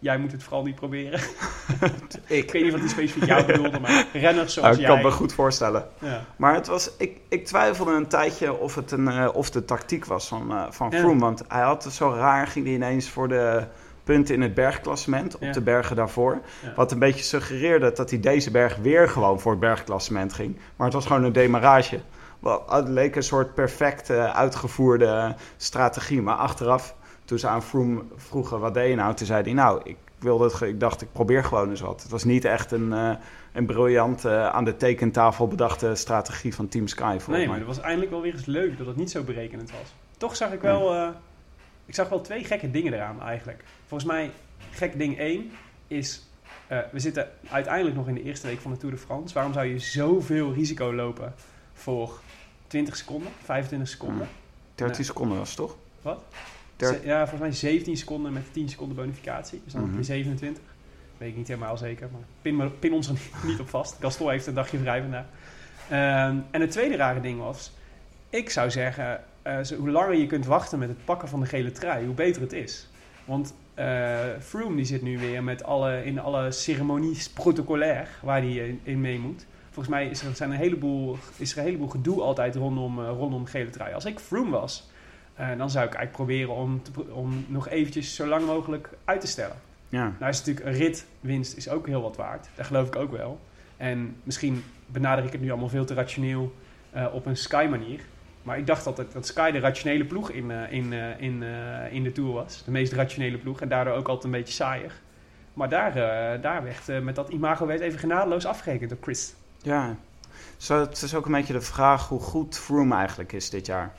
jij 0.00 0.18
moet 0.18 0.32
het 0.32 0.42
vooral 0.42 0.62
niet 0.64 0.74
proberen. 0.74 1.20
ik 2.26 2.52
weet 2.52 2.62
niet 2.62 2.70
wat 2.72 2.80
hij 2.80 2.88
specifiek 2.88 3.24
jou 3.24 3.44
bedoelde, 3.46 3.80
maar 3.80 4.06
renners 4.12 4.34
Nou, 4.34 4.48
zoals 4.48 4.78
ik 4.78 4.84
kan 4.84 4.94
jij... 4.94 5.04
me 5.04 5.10
goed 5.10 5.32
voorstellen. 5.32 5.86
Ja. 5.98 6.24
Maar 6.36 6.54
het 6.54 6.66
was, 6.66 6.90
ik, 6.98 7.20
ik 7.28 7.46
twijfelde 7.46 7.92
een 7.92 8.06
tijdje 8.06 8.58
of 8.58 8.74
het 8.74 8.90
een, 8.90 9.08
eh, 9.08 9.28
of 9.32 9.50
de 9.50 9.64
tactiek 9.64 10.04
was 10.04 10.28
van, 10.28 10.50
eh 10.52 10.62
van 10.70 10.90
Ja. 10.90 10.98
Froome. 10.98 11.20
Want 11.20 11.42
hij 11.48 11.62
had 11.62 11.84
zo 11.92 12.10
raar, 12.10 12.46
ging 12.46 12.64
hij 12.66 12.74
ineens 12.74 13.08
voor 13.10 13.28
de 13.28 13.64
punten 14.04 14.34
in 14.34 14.40
het 14.42 14.54
bergklassement, 14.54 15.34
op 15.34 15.42
Ja. 15.42 15.52
de 15.52 15.60
bergen 15.60 15.96
daarvoor. 15.96 16.40
Wat 16.76 16.92
een 16.92 16.98
beetje 16.98 17.24
suggereerde 17.24 17.92
dat 17.92 18.10
hij 18.10 18.20
deze 18.20 18.50
berg 18.50 18.76
weer 18.76 19.08
gewoon 19.08 19.40
voor 19.40 19.50
het 19.50 19.60
bergklassement 19.60 20.32
ging. 20.32 20.56
Maar 20.76 20.86
het 20.86 20.94
was 20.94 21.06
gewoon 21.06 21.24
een 21.24 21.32
demarrage. 21.32 22.00
Wel, 22.38 22.64
Het 22.68 22.88
leek 22.88 23.16
een 23.16 23.22
soort 23.22 23.54
perfect 23.54 24.10
uitgevoerde 24.10 25.34
strategie. 25.56 26.22
Maar 26.22 26.34
achteraf, 26.36 26.94
toen 27.30 27.38
ze 27.38 27.48
aan 27.48 27.62
Froome 27.62 28.02
vroegen 28.16 28.60
wat 28.60 28.74
deed 28.74 28.88
je 28.88 28.94
nou, 28.94 29.14
toen 29.14 29.26
zei 29.26 29.42
hij 29.42 29.52
nou, 29.52 29.80
ik, 29.84 29.96
wilde 30.18 30.44
het, 30.44 30.60
ik 30.60 30.80
dacht 30.80 31.02
ik 31.02 31.12
probeer 31.12 31.44
gewoon 31.44 31.70
eens 31.70 31.80
wat. 31.80 32.02
Het 32.02 32.10
was 32.10 32.24
niet 32.24 32.44
echt 32.44 32.72
een, 32.72 32.92
eh, 32.92 33.12
een 33.52 33.66
briljant 33.66 34.24
eh, 34.24 34.48
aan 34.48 34.64
de 34.64 34.76
tekentafel 34.76 35.48
bedachte 35.48 35.94
strategie 35.94 36.54
van 36.54 36.68
Team 36.68 36.86
Sky 36.86 37.02
Nee, 37.02 37.38
maar 37.38 37.48
mij. 37.48 37.58
het 37.58 37.66
was 37.66 37.80
eindelijk 37.80 38.10
wel 38.10 38.20
weer 38.20 38.32
eens 38.32 38.46
leuk 38.46 38.78
dat 38.78 38.86
het 38.86 38.96
niet 38.96 39.10
zo 39.10 39.22
berekenend 39.22 39.70
was. 39.70 39.94
Toch 40.16 40.36
zag 40.36 40.52
ik 40.52 40.60
wel, 40.60 40.94
eh, 40.94 41.08
ik 41.86 41.94
zag 41.94 42.08
wel 42.08 42.20
twee 42.20 42.44
gekke 42.44 42.70
dingen 42.70 42.92
eraan 42.92 43.22
eigenlijk. 43.22 43.64
Volgens 43.86 44.10
mij, 44.10 44.30
gek 44.70 44.98
ding 44.98 45.18
1 45.18 45.50
is, 45.86 46.28
we 46.68 47.00
zitten 47.00 47.28
uiteindelijk 47.50 47.96
nog 47.96 48.08
in 48.08 48.14
de 48.14 48.22
eerste 48.22 48.46
week 48.46 48.60
van 48.60 48.70
de 48.70 48.76
Tour 48.76 48.94
de 48.94 49.00
France. 49.00 49.34
Waarom 49.34 49.52
zou 49.52 49.66
je 49.66 49.78
zoveel 49.78 50.52
risico 50.52 50.94
lopen 50.94 51.34
voor 51.72 52.20
20 52.66 52.96
seconden, 52.96 53.32
25 53.44 53.88
seconden? 53.88 54.28
13 54.74 55.04
seconden 55.04 55.38
was 55.38 55.48
het 55.48 55.56
toch? 55.56 55.76
Wat? 56.02 56.22
Ja, 57.04 57.18
volgens 57.28 57.40
mij 57.40 57.52
17 57.52 57.96
seconden 57.96 58.32
met 58.32 58.42
10 58.52 58.68
seconden 58.68 58.96
bonificatie. 58.96 59.60
Dus 59.64 59.72
dan 59.72 59.80
heb 59.82 59.90
Mhm. 59.90 59.98
je 60.00 60.04
27. 60.06 60.62
Weet 61.18 61.28
ik 61.28 61.36
niet 61.36 61.48
helemaal 61.48 61.76
zeker, 61.76 62.08
maar 62.12 62.20
pin, 62.42 62.78
pin 62.78 62.92
ons 62.92 63.08
er 63.08 63.14
niet, 63.46 63.60
op 63.60 63.68
vast. 63.68 63.96
Gaston 64.00 64.30
heeft 64.30 64.46
een 64.46 64.54
dagje 64.54 64.78
vrij 64.78 65.00
vandaag. 65.00 65.24
Ehm, 65.88 66.36
en 66.50 66.60
het 66.60 66.70
tweede 66.70 66.96
rare 66.96 67.20
ding 67.20 67.38
was, 67.40 67.72
ik 68.30 68.50
zou 68.50 68.70
zeggen, 68.70 69.20
eh, 69.42 69.60
zo- 69.60 69.76
hoe 69.76 69.90
langer 69.90 70.14
je 70.14 70.26
kunt 70.26 70.46
wachten 70.46 70.78
met 70.78 70.88
het 70.88 71.04
pakken 71.04 71.28
van 71.28 71.40
de 71.40 71.46
gele 71.46 71.72
trui, 71.72 72.06
hoe 72.06 72.14
beter 72.14 72.42
het 72.42 72.52
is. 72.52 72.88
Want 73.24 73.54
eh 73.74 74.18
Froome 74.40 74.76
die 74.76 74.84
zit 74.84 75.02
nu 75.02 75.18
weer 75.18 75.42
met 75.44 75.64
alle, 75.64 76.04
in 76.04 76.18
alle 76.20 76.50
ceremonies 76.50 77.28
protocolair 77.28 78.08
waar 78.22 78.40
hij 78.40 78.52
in, 78.54 78.80
in 78.82 79.00
mee 79.00 79.18
moet. 79.18 79.46
Volgens 79.70 79.88
mij 79.94 80.06
is 80.06 80.22
er, 80.22 80.34
zijn 80.36 80.50
een 80.50 80.56
heleboel, 80.56 81.16
is 81.36 81.52
er 81.52 81.58
een 81.58 81.64
heleboel 81.64 81.88
gedoe 81.88 82.20
altijd 82.22 82.54
rondom, 82.56 82.98
eh, 83.00 83.08
rondom 83.08 83.46
gele 83.46 83.70
trui. 83.70 83.94
Als 83.94 84.04
ik 84.04 84.18
Froome 84.18 84.50
was, 84.50 84.90
eh, 85.40 85.48
dan 85.56 85.70
zou 85.70 85.86
ik 85.86 85.94
eigenlijk 85.94 86.12
proberen 86.12 86.54
om, 86.54 86.82
te 86.82 86.90
om 87.12 87.44
nog 87.48 87.68
eventjes 87.68 88.14
zo 88.14 88.26
lang 88.26 88.46
mogelijk 88.46 88.88
uit 89.04 89.20
te 89.20 89.26
stellen. 89.26 89.56
Ja. 89.88 90.12
Nou 90.18 90.30
is 90.30 90.38
natuurlijk 90.38 90.66
een 90.66 90.72
ritwinst 90.72 91.56
is 91.56 91.68
ook 91.68 91.86
heel 91.86 92.02
wat 92.02 92.16
waard. 92.16 92.48
Dat 92.54 92.66
geloof 92.66 92.86
ik 92.86 92.96
ook 92.96 93.10
wel. 93.10 93.40
En 93.76 94.16
misschien 94.22 94.64
benader 94.86 95.24
ik 95.24 95.32
het 95.32 95.40
nu 95.40 95.50
allemaal 95.50 95.68
veel 95.68 95.84
te 95.84 95.94
rationeel 95.94 96.54
eh, 96.90 97.06
op 97.12 97.26
een 97.26 97.36
Sky 97.36 97.66
manier. 97.70 98.00
Maar 98.42 98.58
ik 98.58 98.66
dacht 98.66 98.86
altijd 98.86 99.12
dat 99.12 99.26
Sky 99.26 99.50
de 99.50 99.58
rationele 99.58 100.04
ploeg 100.04 100.30
in, 100.30 100.50
eh, 100.50 100.72
in, 100.72 100.92
in, 101.18 101.42
in 101.90 102.02
de 102.02 102.12
Tour 102.12 102.32
was. 102.32 102.64
De 102.64 102.70
meest 102.70 102.92
rationele 102.92 103.38
ploeg. 103.38 103.60
En 103.60 103.68
daardoor 103.68 103.94
ook 103.94 104.08
altijd 104.08 104.24
een 104.24 104.40
beetje 104.40 104.54
saaier. 104.54 105.00
Maar 105.54 105.68
daar, 105.68 105.92
daar 106.40 106.62
werd 106.62 107.02
met 107.02 107.14
dat 107.14 107.28
imago 107.28 107.66
werd 107.66 107.80
even 107.80 107.98
genadeloos 107.98 108.46
afgerekend 108.46 108.90
door 108.90 108.98
Chris. 109.00 109.34
Ja, 109.62 109.96
Zo, 110.56 110.80
het 110.80 111.02
is 111.02 111.14
ook 111.14 111.26
een 111.26 111.32
beetje 111.32 111.52
de 111.52 111.60
vraag 111.60 112.08
hoe 112.08 112.20
goed 112.20 112.58
Froome 112.58 112.94
eigenlijk 112.94 113.32
is 113.32 113.50
dit 113.50 113.66
jaar. 113.66 113.92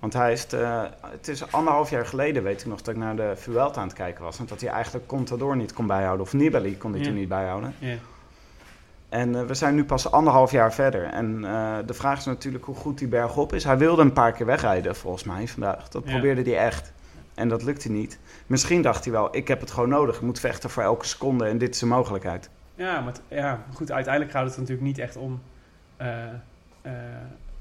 Want 0.00 0.12
hij 0.12 0.32
is, 0.32 0.46
eh, 0.46 0.82
het 1.10 1.28
is 1.28 1.52
anderhalf 1.52 1.90
jaar 1.90 2.06
geleden, 2.06 2.42
weet 2.42 2.60
ik 2.60 2.66
nog, 2.66 2.82
dat 2.82 2.94
ik 2.94 3.00
naar 3.00 3.16
de 3.16 3.32
Vuelta 3.36 3.80
aan 3.80 3.86
het 3.86 3.96
kijken 3.96 4.24
was. 4.24 4.38
En 4.38 4.46
dat 4.46 4.60
hij 4.60 4.70
eigenlijk 4.70 5.06
Contador 5.06 5.56
niet 5.56 5.72
kon 5.72 5.86
bijhouden. 5.86 6.26
Of 6.26 6.32
Nibali 6.32 6.76
kon 6.78 6.90
hij 6.90 7.00
Ja. 7.00 7.06
toen 7.06 7.14
niet 7.14 7.28
bijhouden. 7.28 7.74
Ja. 7.78 7.96
En 9.08 9.34
eh, 9.34 9.42
we 9.44 9.54
zijn 9.54 9.74
nu 9.74 9.84
pas 9.84 10.10
anderhalf 10.10 10.50
jaar 10.50 10.72
verder. 10.72 11.04
En 11.04 11.44
eh, 11.44 11.76
de 11.86 11.94
vraag 11.94 12.18
is 12.18 12.24
natuurlijk 12.24 12.64
hoe 12.64 12.74
goed 12.74 12.98
die 12.98 13.08
berg 13.08 13.36
op 13.36 13.52
is. 13.52 13.64
Hij 13.64 13.78
wilde 13.78 14.02
een 14.02 14.12
paar 14.12 14.32
keer 14.32 14.46
wegrijden, 14.46 14.96
volgens 14.96 15.24
mij, 15.24 15.48
vandaag. 15.48 15.88
Dat 15.88 16.02
Ja. 16.04 16.10
probeerde 16.10 16.42
hij 16.50 16.58
echt. 16.58 16.92
En 17.34 17.48
dat 17.48 17.62
lukte 17.62 17.90
niet. 17.90 18.18
Misschien 18.46 18.82
dacht 18.82 19.04
hij 19.04 19.12
wel, 19.12 19.36
ik 19.36 19.48
heb 19.48 19.60
het 19.60 19.70
gewoon 19.70 19.88
nodig. 19.88 20.16
Ik 20.16 20.22
moet 20.22 20.40
vechten 20.40 20.70
voor 20.70 20.82
elke 20.82 21.06
seconde 21.06 21.44
en 21.44 21.58
dit 21.58 21.74
is 21.74 21.80
een 21.80 21.88
mogelijkheid. 21.88 22.50
Ja, 22.74 23.00
maar 23.00 23.14
ja, 23.28 23.62
goed, 23.74 23.90
uiteindelijk 23.92 24.32
gaat 24.34 24.44
het 24.44 24.52
er 24.54 24.60
natuurlijk 24.60 24.86
niet 24.86 24.98
echt 24.98 25.16
om 25.16 25.40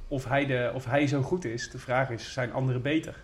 of, 0.10 0.26
hij 0.26 0.46
de, 0.46 0.72
of 0.74 0.86
hij 0.86 1.08
zo 1.08 1.22
goed 1.22 1.46
is. 1.46 1.70
De 1.70 1.78
vraag 1.78 2.10
is, 2.10 2.34
zijn 2.34 2.54
anderen 2.54 2.82
beter? 2.82 3.16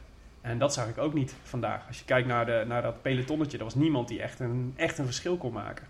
En 0.45 0.57
dat 0.57 0.73
zag 0.73 0.87
ik 0.87 0.97
ook 0.97 1.13
niet 1.13 1.35
vandaag. 1.43 1.87
Als 1.87 1.99
je 1.99 2.05
kijkt 2.05 2.27
naar, 2.27 2.45
de, 2.45 2.63
naar 2.67 2.81
dat 2.81 3.01
pelotonnetje, 3.01 3.57
er 3.57 3.63
was 3.63 3.75
niemand 3.75 4.07
die 4.07 4.21
echt 4.21 4.39
een, 4.39 4.73
echt 4.75 4.97
een 4.97 5.05
verschil 5.05 5.37
kon 5.37 5.53
maken. 5.53 5.87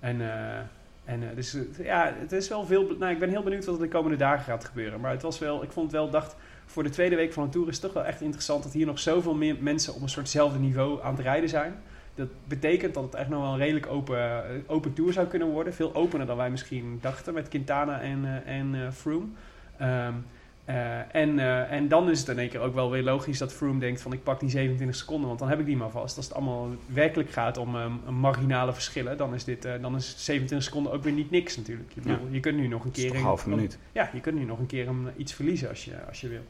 En, 0.00 0.20
eh, 0.20 0.58
en 1.04 1.22
eh, 1.22 1.34
dus 1.34 1.54
eh, 1.54 1.84
ja, 1.84 2.12
het 2.18 2.32
is 2.32 2.48
wel 2.48 2.64
veel... 2.64 2.96
Nou, 2.98 3.12
ik 3.12 3.18
ben 3.18 3.28
heel 3.28 3.42
benieuwd 3.42 3.64
wat 3.64 3.74
er 3.74 3.80
de 3.80 3.88
komende 3.88 4.16
dagen 4.16 4.44
gaat 4.44 4.64
gebeuren. 4.64 5.00
Maar 5.00 5.10
het 5.10 5.22
was 5.22 5.38
wel, 5.38 5.62
ik 5.62 5.72
vond 5.72 5.92
wel, 5.92 6.10
dacht, 6.10 6.36
voor 6.66 6.82
de 6.82 6.90
tweede 6.90 7.16
week 7.16 7.32
van 7.32 7.44
de 7.44 7.50
Tour 7.50 7.68
is 7.68 7.74
het 7.74 7.82
toch 7.84 7.92
wel 7.92 8.04
echt 8.04 8.20
interessant 8.20 8.62
dat 8.62 8.72
hier 8.72 8.86
nog 8.86 8.98
zoveel 8.98 9.34
meer 9.34 9.56
mensen 9.60 9.94
op 9.94 10.02
een 10.02 10.08
soortzelfde 10.08 10.58
niveau 10.58 11.02
aan 11.02 11.14
het 11.14 11.24
rijden 11.24 11.48
zijn. 11.48 11.74
Dat 12.14 12.28
betekent 12.44 12.94
dat 12.94 13.02
het 13.02 13.14
echt 13.14 13.28
nog 13.28 13.42
wel 13.42 13.52
een 13.52 13.58
redelijk 13.58 13.86
open, 13.86 14.44
open 14.66 14.92
tour 14.92 15.12
zou 15.12 15.26
kunnen 15.26 15.48
worden. 15.48 15.74
Veel 15.74 15.94
opener 15.94 16.26
dan 16.26 16.36
wij 16.36 16.50
misschien 16.50 16.98
dachten 17.00 17.34
met 17.34 17.48
Quintana 17.48 18.00
en, 18.00 18.42
en 18.44 18.92
Froome. 18.92 19.26
Ehm, 19.78 20.14
Eh, 20.66 21.14
en, 21.14 21.38
eh, 21.38 21.72
en 21.72 21.88
dan 21.88 22.10
is 22.10 22.18
het 22.20 22.28
in 22.28 22.38
één 22.38 22.48
keer 22.48 22.60
ook 22.60 22.74
wel 22.74 22.90
weer 22.90 23.02
logisch 23.02 23.38
dat 23.38 23.52
Froome 23.52 23.80
denkt 23.80 24.00
van 24.00 24.12
ik 24.12 24.22
pak 24.22 24.40
die 24.40 24.50
27 24.50 24.96
seconden, 24.96 25.26
want 25.26 25.38
dan 25.38 25.48
heb 25.48 25.60
ik 25.60 25.66
die 25.66 25.76
maar 25.76 25.90
vast. 25.90 26.16
Als 26.16 26.26
het 26.26 26.34
allemaal 26.34 26.70
werkelijk 26.86 27.30
gaat 27.30 27.56
om 27.56 27.74
um, 27.74 28.00
marginale 28.14 28.72
verschillen, 28.72 29.16
dan 29.16 29.34
is, 29.34 29.44
dit, 29.44 29.64
uh, 29.64 29.72
dan 29.80 29.96
is 29.96 30.14
27 30.16 30.68
seconden 30.68 30.92
ook 30.92 31.02
weer 31.02 31.12
niet 31.12 31.30
niks 31.30 31.56
natuurlijk. 31.56 31.92
Je, 31.92 32.00
bedoel, 32.00 32.28
je 32.30 32.40
kunt 32.40 32.56
nu 32.56 32.66
nog 32.66 32.84
een 32.84 32.90
keer... 32.90 33.14
een 33.14 33.38
minuut. 33.46 33.78
Ja, 33.92 34.10
je 34.12 34.20
kunt 34.20 34.38
nu 34.38 34.44
nog 34.44 34.58
een 34.58 34.66
keer 34.66 34.88
um, 34.88 35.08
iets 35.16 35.32
verliezen 35.32 35.68
als 35.68 35.84
je, 35.84 35.94
als 36.08 36.20
je 36.20 36.28
wil. 36.28 36.44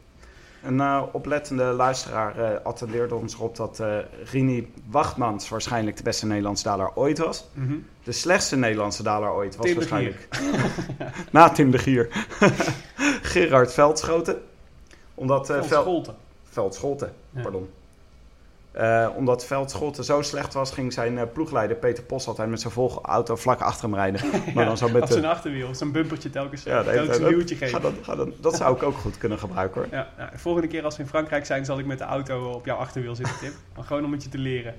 Een 0.66 0.78
uh, 0.78 1.02
oplettende 1.12 1.64
luisteraar 1.64 2.38
uh, 2.38 2.48
attendeerde 2.62 3.14
ons 3.14 3.34
erop 3.34 3.56
dat 3.56 3.78
uh, 3.80 3.98
Rini 4.30 4.72
Wachtmans 4.90 5.48
waarschijnlijk 5.48 5.96
de 5.96 6.02
beste 6.02 6.26
Nederlandse 6.26 6.64
daler 6.64 6.90
ooit 6.94 7.18
was. 7.18 7.48
Mm 7.52 7.66
-hmm. 7.66 7.86
De 8.02 8.12
slechtste 8.12 8.56
Nederlandse 8.56 9.02
daler 9.02 9.30
ooit 9.30 9.56
was 9.56 9.66
Tim 9.66 9.74
waarschijnlijk. 9.74 10.28
Na 11.32 11.48
Tim 11.50 11.70
de 11.70 11.78
Gier. 11.78 12.08
Gerard 13.32 13.72
Veldschoten. 13.72 14.42
Omdat, 15.14 15.46
Veldschoten. 15.46 16.14
Veldschoten, 16.44 17.12
ja. 17.30 17.42
pardon. 17.42 17.68
Uh, 18.80 19.08
omdat 19.16 19.46
Veldschoten 19.46 20.04
zo 20.04 20.22
slecht 20.22 20.54
was, 20.54 20.70
ging 20.70 20.92
zijn 20.92 21.12
uh, 21.12 21.22
ploegleider 21.32 21.76
Peter 21.76 22.04
Pos 22.04 22.26
altijd 22.26 22.48
met 22.48 22.60
zijn 22.60 22.72
volgauto 22.72 23.36
vlak 23.36 23.60
achter 23.60 23.84
hem 23.84 23.94
rijden. 23.94 24.20
Maar 24.54 24.62
ja, 24.62 24.64
dan 24.64 24.76
zo 24.76 24.88
met 24.88 25.02
op 25.02 25.08
zijn 25.08 25.22
de... 25.22 25.28
achterwiel, 25.28 25.74
zo'n 25.74 25.92
bumpertje 25.92 26.30
telkens, 26.30 26.62
ja, 26.62 26.82
telkens 26.82 27.18
een 27.18 27.28
duwtje 27.28 27.56
geven. 27.56 27.74
Ga 27.74 27.80
dan, 27.80 27.94
ga 28.02 28.14
dan, 28.14 28.32
dat 28.40 28.56
zou 28.56 28.76
ik 28.76 28.82
ook 28.82 28.96
goed 28.96 29.18
kunnen 29.18 29.38
gebruiken 29.38 29.80
hoor. 29.80 29.90
Ja, 29.92 30.30
volgende 30.34 30.68
keer 30.68 30.84
als 30.84 30.96
we 30.96 31.02
in 31.02 31.08
Frankrijk 31.08 31.46
zijn, 31.46 31.64
zal 31.64 31.78
ik 31.78 31.86
met 31.86 31.98
de 31.98 32.04
auto 32.04 32.50
op 32.50 32.64
jouw 32.64 32.76
achterwiel 32.76 33.14
zitten, 33.14 33.38
Tim. 33.40 33.52
maar 33.76 33.84
gewoon 33.84 34.04
om 34.04 34.12
het 34.12 34.22
je 34.22 34.28
te 34.28 34.38
leren. 34.38 34.74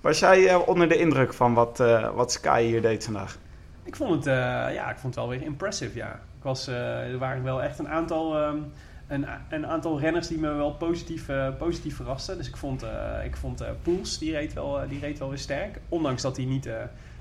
Was 0.00 0.18
jij 0.18 0.40
uh, 0.40 0.68
onder 0.68 0.88
de 0.88 0.96
indruk 0.96 1.34
van 1.34 1.54
wat, 1.54 1.82
wat 2.14 2.32
Sky 2.32 2.62
hier 2.62 2.82
deed 2.82 3.04
vandaag? 3.04 3.38
Ik 3.82 3.96
vond 3.96 4.14
het, 4.14 4.24
ja, 4.74 4.90
ik 4.90 4.98
vond 4.98 5.14
het 5.14 5.24
wel 5.24 5.28
weer 5.28 5.42
impressive, 5.42 5.96
ja. 5.96 6.20
Ik 6.38 6.42
was, 6.42 6.66
er 6.66 7.18
waren 7.18 7.42
wel 7.42 7.62
echt 7.62 7.78
een 7.78 7.88
aantal... 7.88 8.42
Um, 8.42 8.72
een, 9.10 9.26
een, 9.48 9.66
aantal 9.66 10.00
renners 10.00 10.28
die 10.28 10.38
me 10.38 10.52
wel 10.52 10.72
positief, 10.72 11.28
uh, 11.28 11.48
positief 11.58 11.96
verrasten. 11.96 12.36
Dus 12.36 12.48
ik 12.48 12.56
vond, 12.56 12.82
uh, 12.82 13.24
ik 13.24 13.36
vond 13.36 13.62
uh, 13.62 13.68
Poels, 13.82 14.18
die 14.18 14.32
reed, 14.32 14.52
wel, 14.52 14.88
die 14.88 15.00
reed 15.00 15.18
wel 15.18 15.28
weer 15.28 15.38
sterk. 15.38 15.80
Ondanks 15.88 16.22
dat 16.22 16.36
hij 16.36 16.46
niet, 16.46 16.68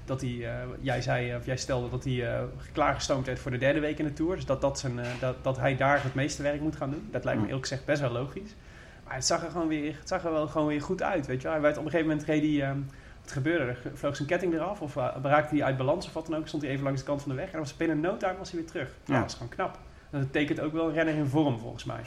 dat 0.05 0.21
hij, 0.21 0.47
jij 0.79 1.01
zei, 1.01 1.35
of 1.35 1.45
jij 1.45 1.57
stelde 1.57 1.89
dat 1.89 2.03
hij 2.03 2.45
klaargestoomd 2.71 3.25
werd 3.25 3.39
voor 3.39 3.51
de 3.51 3.57
derde 3.57 3.79
week 3.79 3.99
in 3.99 4.05
de 4.05 4.13
Tour. 4.13 4.35
Dus 4.35 4.45
dat, 4.45 4.61
dat, 4.61 4.79
zijn, 4.79 4.99
dat, 5.19 5.43
dat 5.43 5.57
hij 5.57 5.75
daar 5.75 6.03
het 6.03 6.13
meeste 6.13 6.41
werk 6.41 6.61
moet 6.61 6.75
gaan 6.75 6.91
doen. 6.91 7.07
Dat 7.11 7.23
lijkt 7.23 7.39
me 7.39 7.45
eerlijk 7.45 7.67
gezegd 7.67 7.85
best 7.85 8.01
wel 8.01 8.11
logisch. 8.11 8.55
Maar 9.03 9.15
het 9.15 9.25
zag 9.25 9.43
er 9.43 9.51
gewoon 9.51 9.67
weer, 9.67 9.95
het 9.99 10.07
zag 10.07 10.25
er 10.25 10.31
wel 10.31 10.47
gewoon 10.47 10.67
weer 10.67 10.81
goed 10.81 11.03
uit, 11.03 11.27
weet 11.27 11.41
je. 11.41 11.47
Hij 11.47 11.61
werd 11.61 11.77
op 11.77 11.85
een 11.85 11.91
gegeven 11.91 12.09
moment 12.11 12.27
reed 12.27 12.59
hij, 12.59 12.75
wat 13.21 13.31
gebeurde 13.31 13.65
er? 13.65 13.77
Vloog 13.93 14.15
zijn 14.15 14.27
ketting 14.27 14.53
eraf 14.53 14.81
of 14.81 14.95
raakte 15.23 15.55
hij 15.55 15.63
uit 15.63 15.77
balans 15.77 16.07
of 16.07 16.13
wat 16.13 16.25
dan 16.25 16.35
ook. 16.39 16.47
Stond 16.47 16.63
hij 16.63 16.71
even 16.71 16.83
langs 16.83 16.99
de 16.99 17.05
kant 17.05 17.21
van 17.21 17.31
de 17.31 17.37
weg 17.37 17.51
en 17.51 17.59
was 17.59 17.77
binnen 17.77 17.99
no 17.99 18.17
time 18.17 18.37
was 18.37 18.51
hij 18.51 18.59
weer 18.59 18.69
terug. 18.69 18.89
Ja. 19.05 19.13
Dat 19.13 19.23
was 19.23 19.33
gewoon 19.33 19.49
knap. 19.49 19.79
Dat 20.09 20.21
betekent 20.21 20.59
ook 20.59 20.73
wel 20.73 20.87
een 20.87 20.93
renner 20.93 21.15
in 21.15 21.25
vorm, 21.25 21.59
volgens 21.59 21.83
mij. 21.83 22.01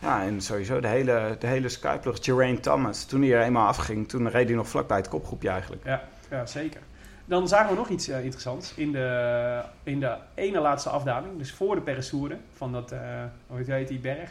Ja, 0.00 0.22
en 0.22 0.40
sowieso 0.40 0.80
de 0.80 0.88
hele, 0.88 1.36
de 1.38 1.46
hele. 1.46 1.68
Geraint 2.02 2.62
Thomas, 2.62 3.04
toen 3.04 3.22
hij 3.22 3.32
er 3.32 3.42
eenmaal 3.42 3.66
afging, 3.66 4.08
toen 4.08 4.28
reed 4.28 4.46
hij 4.46 4.56
nog 4.56 4.68
vlakbij 4.68 4.96
het 4.96 5.08
kopgroepje 5.08 5.48
eigenlijk. 5.48 5.84
Ja, 5.84 6.02
ja 6.30 6.46
zeker. 6.46 6.80
Dan 7.24 7.48
zagen 7.48 7.70
we 7.70 7.76
nog 7.76 7.88
iets 7.88 8.08
uh, 8.08 8.22
interessants 8.22 8.74
in 8.74 8.92
de, 8.92 9.62
in 9.82 10.00
de 10.00 10.16
ene 10.34 10.60
laatste 10.60 10.88
afdaling. 10.88 11.38
Dus 11.38 11.52
voor 11.52 11.74
de 11.74 11.80
Peressourde 11.80 12.36
van 12.56 12.72
dat, 12.72 12.92
uh, 12.92 12.98
hoe 13.46 13.62
heet 13.66 13.88
die 13.88 13.98
berg? 13.98 14.30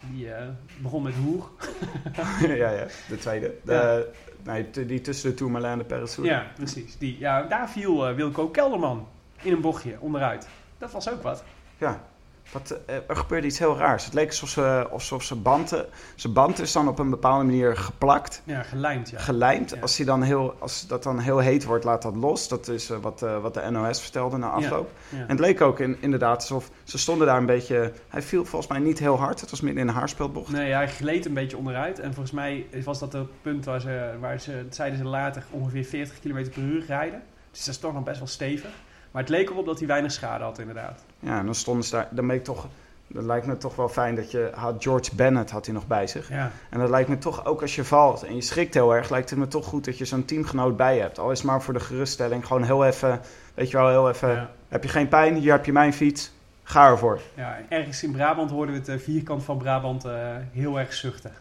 Die 0.00 0.26
uh, 0.26 0.34
begon 0.78 1.02
met 1.02 1.14
Hoer. 1.14 1.50
ja, 2.56 2.70
ja, 2.70 2.86
de 3.08 3.18
tweede. 3.18 3.54
De, 3.64 4.10
ja. 4.44 4.52
Nee, 4.52 4.70
die 4.70 5.00
tussen 5.00 5.30
de 5.30 5.36
Tourmalet 5.36 5.92
en 5.92 6.04
de. 6.04 6.22
Ja, 6.22 6.46
precies. 6.54 6.98
Die, 6.98 7.18
ja, 7.18 7.42
daar 7.42 7.70
viel 7.70 8.14
Wilco 8.14 8.48
Kelderman 8.48 9.08
in 9.42 9.52
een 9.52 9.60
bochtje 9.60 9.96
onderuit. 9.98 10.48
Dat 10.78 10.92
was 10.92 11.10
ook 11.10 11.22
wat. 11.22 11.44
Ja, 11.78 12.00
wat, 12.52 12.80
uh, 12.88 12.96
er 13.08 13.16
gebeurde 13.16 13.46
iets 13.46 13.58
heel 13.58 13.76
raars. 13.76 14.04
Het 14.04 14.14
leek 14.14 14.28
alsof, 14.28 14.48
ze, 14.48 14.86
alsof 14.90 15.22
ze 15.22 15.34
band, 15.34 15.84
zijn 16.14 16.32
band 16.32 16.58
is 16.58 16.72
dan 16.72 16.88
op 16.88 16.98
een 16.98 17.10
bepaalde 17.10 17.44
manier 17.44 17.76
geplakt. 17.76 18.42
Ja, 18.44 18.62
gelijmd. 18.62 19.10
Ja. 19.10 19.18
Gelijmd. 19.18 19.70
Ja. 19.70 19.80
Als, 19.80 19.96
hij 19.96 20.06
dan 20.06 20.22
heel, 20.22 20.54
als 20.58 20.86
dat 20.86 21.02
dan 21.02 21.18
heel 21.18 21.38
heet 21.38 21.64
wordt, 21.64 21.84
laat 21.84 22.02
dat 22.02 22.16
los. 22.16 22.48
Dat 22.48 22.68
is 22.68 22.90
uh, 22.90 22.98
wat, 22.98 23.22
uh, 23.22 23.40
wat 23.42 23.54
de 23.54 23.70
NOS 23.70 24.00
vertelde 24.00 24.36
na 24.36 24.50
afloop. 24.50 24.90
Ja. 25.08 25.18
En 25.18 25.28
het 25.28 25.38
leek 25.38 25.60
ook 25.60 25.80
in, 25.80 25.96
inderdaad 26.00 26.36
alsof 26.36 26.70
ze 26.84 26.98
stonden 26.98 27.26
daar 27.26 27.36
een 27.36 27.46
beetje... 27.46 27.92
Hij 28.08 28.22
viel 28.22 28.44
volgens 28.44 28.70
mij 28.70 28.80
niet 28.80 28.98
heel 28.98 29.18
hard. 29.18 29.40
Het 29.40 29.50
was 29.50 29.60
midden 29.60 29.82
in 29.82 29.88
een 29.88 29.94
haarspeelbocht. 29.94 30.52
Nee, 30.52 30.72
hij 30.72 30.88
gleed 30.88 31.26
een 31.26 31.34
beetje 31.34 31.56
onderuit. 31.56 31.98
En 31.98 32.14
volgens 32.14 32.34
mij 32.34 32.66
was 32.84 32.98
dat 32.98 33.12
het 33.12 33.42
punt 33.42 33.64
waar 33.64 33.80
ze, 33.80 34.10
waar 34.20 34.40
ze 34.40 34.66
zeiden 34.70 34.98
ze 34.98 35.04
later, 35.04 35.44
ongeveer 35.50 35.84
40 35.84 36.18
km 36.18 36.50
per 36.50 36.62
uur 36.62 36.84
rijden. 36.86 37.22
Dus 37.50 37.64
dat 37.64 37.74
is 37.74 37.80
toch 37.80 37.92
nog 37.92 38.02
best 38.02 38.18
wel 38.18 38.28
stevig. 38.28 38.70
Maar 39.10 39.22
het 39.22 39.30
leek 39.30 39.50
erop 39.50 39.66
dat 39.66 39.78
hij 39.78 39.88
weinig 39.88 40.12
schade 40.12 40.44
had, 40.44 40.58
inderdaad. 40.58 41.04
Ja, 41.20 41.38
en 41.38 41.44
dan 41.44 41.54
stonden 41.54 41.84
ze 41.84 41.90
daar... 41.90 42.08
Dan 42.10 42.26
ben 42.26 42.36
ik 42.36 42.44
toch... 42.44 42.66
Dat 43.06 43.24
lijkt 43.24 43.46
me 43.46 43.56
toch 43.56 43.76
wel 43.76 43.88
fijn 43.88 44.14
dat 44.14 44.30
je 44.30 44.50
had 44.54 44.82
George 44.82 45.14
Bennett 45.14 45.50
had 45.50 45.64
hij 45.64 45.74
nog 45.74 45.86
bij 45.86 46.06
zich. 46.06 46.28
Ja. 46.28 46.50
En 46.68 46.78
dat 46.78 46.90
lijkt 46.90 47.08
me 47.08 47.18
toch 47.18 47.44
ook 47.44 47.62
als 47.62 47.74
je 47.74 47.84
valt 47.84 48.22
en 48.22 48.34
je 48.34 48.40
schrikt 48.40 48.74
heel 48.74 48.94
erg, 48.94 49.10
lijkt 49.10 49.30
het 49.30 49.38
me 49.38 49.48
toch 49.48 49.66
goed 49.66 49.84
dat 49.84 49.98
je 49.98 50.04
zo'n 50.04 50.24
teamgenoot 50.24 50.76
bij 50.76 50.98
hebt. 50.98 51.18
Al 51.18 51.30
is 51.30 51.42
maar 51.42 51.62
voor 51.62 51.74
de 51.74 51.80
geruststelling, 51.80 52.46
gewoon 52.46 52.62
heel 52.62 52.84
even, 52.84 53.20
weet 53.54 53.70
je 53.70 53.76
wel, 53.76 53.88
heel 53.88 54.08
even. 54.08 54.28
Ja. 54.28 54.50
Heb 54.68 54.82
je 54.82 54.88
geen 54.88 55.08
pijn? 55.08 55.34
Hier 55.34 55.52
heb 55.52 55.64
je 55.64 55.72
mijn 55.72 55.92
fiets. 55.92 56.32
Ga 56.62 56.86
ervoor. 56.86 57.20
Ja, 57.34 57.58
ergens 57.68 58.02
in 58.02 58.12
Brabant 58.12 58.50
hoorden 58.50 58.74
we 58.74 58.80
het 58.80 58.88
uh, 58.88 58.98
vierkant 58.98 59.44
van 59.44 59.58
Brabant 59.58 60.06
uh, 60.06 60.12
heel 60.52 60.78
erg 60.78 60.92
zuchten. 60.92 61.32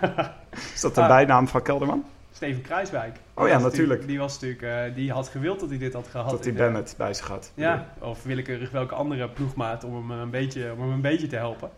is 0.74 0.80
dat 0.80 0.94
de 0.94 1.00
ah. 1.00 1.08
bijnaam 1.08 1.48
van 1.48 1.62
Kelderman? 1.62 2.04
Steven 2.40 2.62
Kruiswijk. 2.62 3.16
Oh 3.34 3.48
ja, 3.48 3.58
natuurlijk. 3.58 4.06
Die, 4.06 4.18
was 4.18 4.40
natuurlijk, 4.40 4.62
uh, 4.62 4.94
die 4.94 5.12
had 5.12 5.28
gewild 5.28 5.60
dat 5.60 5.68
hij 5.68 5.78
dit 5.78 5.92
had 5.92 6.08
gehad. 6.08 6.30
Dat 6.30 6.44
hij 6.44 6.52
Bennett 6.52 6.94
bij 6.96 7.14
zich 7.14 7.28
had. 7.28 7.52
Ja, 7.54 7.94
of 7.98 8.22
willekeurig 8.22 8.70
welke 8.70 8.94
andere 8.94 9.28
ploegmaat 9.28 9.84
om 9.84 9.94
hem, 9.94 10.10
een 10.10 10.30
beetje, 10.30 10.72
om 10.72 10.80
hem 10.80 10.90
een 10.90 11.00
beetje 11.00 11.26
te 11.26 11.36
helpen. 11.36 11.70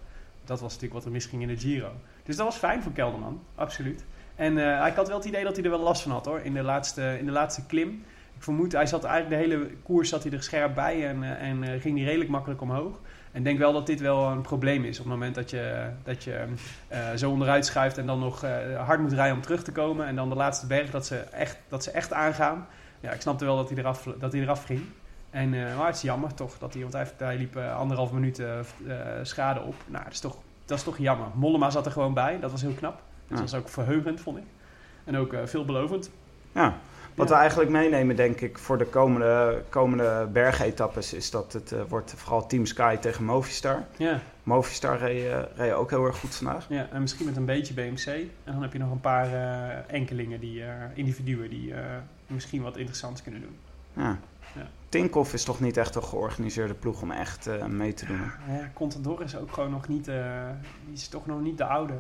Dat 0.45 0.61
was 0.61 0.73
natuurlijk 0.73 0.93
wat 0.93 1.05
er 1.05 1.11
misging 1.11 1.43
in 1.43 1.49
de 1.49 1.57
Giro. 1.57 1.93
Dus 2.23 2.37
dat 2.37 2.47
was 2.47 2.57
fijn 2.57 2.83
voor 2.83 2.93
Kelderman, 2.93 3.43
absoluut. 3.55 4.05
En 4.35 4.57
uh, 4.57 4.87
ik 4.87 4.95
had 4.95 5.09
wel 5.09 5.17
het 5.17 5.27
idee 5.27 5.45
dat 5.45 5.57
hij 5.57 5.65
er 5.65 5.71
wel 5.71 5.81
last 5.81 6.03
van 6.03 6.13
had 6.13 6.27
hoor, 6.27 6.41
in 6.41 6.55
de 6.55 6.63
laatste, 6.63 7.17
in 7.19 7.25
de 7.25 7.33
laatste 7.33 7.67
klim. 7.67 7.89
Ik 8.37 8.43
vermoed, 8.43 8.73
hij 8.73 8.87
zat 8.87 9.05
eigenlijk 9.05 9.43
de 9.43 9.49
hele 9.49 9.71
koers 9.83 10.09
zat 10.09 10.23
hij 10.23 10.33
er 10.33 10.43
scherp 10.43 10.75
bij 10.75 11.09
en, 11.09 11.39
en 11.39 11.81
ging 11.81 11.97
hij 11.97 12.07
redelijk 12.07 12.31
makkelijk 12.31 12.61
omhoog. 12.61 13.01
En 13.33 13.43
denk 13.43 13.59
wel 13.59 13.73
dat 13.73 13.87
dit 13.87 14.01
wel 14.01 14.27
een 14.27 14.41
probleem 14.41 14.85
is 14.85 14.99
op 14.99 15.05
het 15.05 15.15
moment 15.15 15.35
dat 15.35 15.51
je, 15.51 15.89
dat 16.05 16.25
je 16.25 16.45
uh, 16.93 16.99
zo 17.17 17.31
onderuit 17.31 17.67
schuift 17.67 17.99
en 17.99 18.07
dan 18.07 18.19
nog 18.19 18.45
uh, 18.45 18.51
hard 18.87 19.01
moet 19.01 19.13
rijden 19.13 19.37
om 19.37 19.43
terug 19.43 19.63
te 19.63 19.73
komen. 19.73 20.07
En 20.07 20.17
dan 20.17 20.29
de 20.29 20.35
laatste 20.35 20.67
berg 20.67 20.91
dat 20.91 21.07
ze 21.07 21.17
echt, 21.17 21.57
dat 21.69 21.83
ze 21.83 21.91
echt 21.91 22.13
aangaan. 22.13 22.67
Ja, 23.01 23.11
ik 23.11 23.21
snapte 23.21 23.45
wel 23.45 23.57
dat 23.57 23.69
hij 23.69 23.79
eraf, 23.79 24.09
dat 24.19 24.33
hij 24.33 24.41
eraf 24.41 24.65
ging. 24.65 24.81
En, 25.31 25.53
uh, 25.53 25.77
maar 25.77 25.87
het 25.87 25.97
is 25.97 26.03
jammer 26.03 26.35
toch 26.35 26.59
dat 26.59 26.73
hij, 26.73 26.83
want 26.83 26.93
hij, 26.93 27.07
hij 27.17 27.37
liep 27.37 27.57
anderhalf 27.57 28.13
minuut 28.13 28.43
schade 29.23 29.61
op. 29.61 29.75
Nou, 29.87 30.05
dat 30.05 30.13
is, 30.13 30.21
toch, 30.21 30.37
dat 30.65 30.79
is 30.79 30.85
toch 30.85 30.99
jammer. 30.99 31.27
Mollema 31.35 31.71
zat 31.71 31.87
er 31.87 31.93
gewoon 31.93 32.15
bij, 32.15 32.41
dat 32.41 32.51
was 32.51 32.63
heel 32.63 32.75
knap. 32.75 33.03
Dat 33.29 33.39
ja. 33.39 33.45
was 33.45 33.55
ook 33.55 33.69
verheugend, 33.69 34.21
vond 34.21 34.39
ik. 34.39 34.45
En 35.05 35.17
ook 35.17 35.35
veelbelovend. 35.45 36.11
Ja, 36.53 36.75
wat 37.15 37.29
we 37.29 37.35
eigenlijk 37.35 37.71
meenemen, 37.71 38.17
denk 38.17 38.41
ik, 38.41 38.59
voor 38.59 38.79
de 38.79 38.85
komende, 38.85 39.63
komende 39.69 40.29
bergetappes... 40.33 41.13
is 41.13 41.31
dat 41.31 41.53
het 41.53 41.73
uh, 41.73 41.81
wordt 41.89 42.15
vooral 42.17 42.47
Team 42.47 42.67
Sky 42.67 42.97
tegen 42.97 43.25
Movistar. 43.25 43.85
Ja. 43.97 44.21
Movistar 44.43 44.99
reed, 44.99 45.25
uh, 45.25 45.39
reed 45.55 45.73
ook 45.73 45.91
heel 45.91 46.05
erg 46.05 46.19
goed 46.19 46.35
vandaag. 46.35 46.67
Ja, 46.69 46.89
en 46.93 47.01
misschien 47.01 47.27
met 47.27 47.37
een 47.37 47.45
beetje 47.45 47.75
BMC. 47.75 48.07
En 48.07 48.53
dan 48.53 48.63
heb 48.63 48.73
je 48.73 48.79
nog 48.79 48.91
een 48.91 49.01
paar 49.01 49.27
uh, 49.27 49.95
enkelingen, 49.95 50.41
die, 50.41 50.63
individuen... 50.95 51.51
die 51.51 51.75
misschien 52.27 52.63
wat 52.63 52.77
interessants 52.77 53.23
kunnen 53.23 53.41
doen. 53.41 53.57
Ja. 53.93 54.19
ja. 54.55 54.69
Tinkoff 54.89 55.33
is 55.33 55.45
toch 55.45 55.61
niet 55.61 55.77
echt 55.77 55.95
een 55.95 56.05
georganiseerde 56.05 56.75
ploeg 56.75 57.03
om 57.03 57.11
echt 57.11 57.49
mee 57.69 57.95
te 57.95 58.07
doen? 58.07 58.21
Ja 58.49 58.71
Contador 58.75 59.23
is 59.23 59.37
ook 59.37 59.53
gewoon 59.53 59.71
nog 59.71 59.89
niet... 59.89 60.05
die 60.05 60.93
is 60.93 61.09
toch 61.09 61.27
nog 61.27 61.41
niet 61.41 61.59
de 61.59 61.65
oude. 61.65 61.95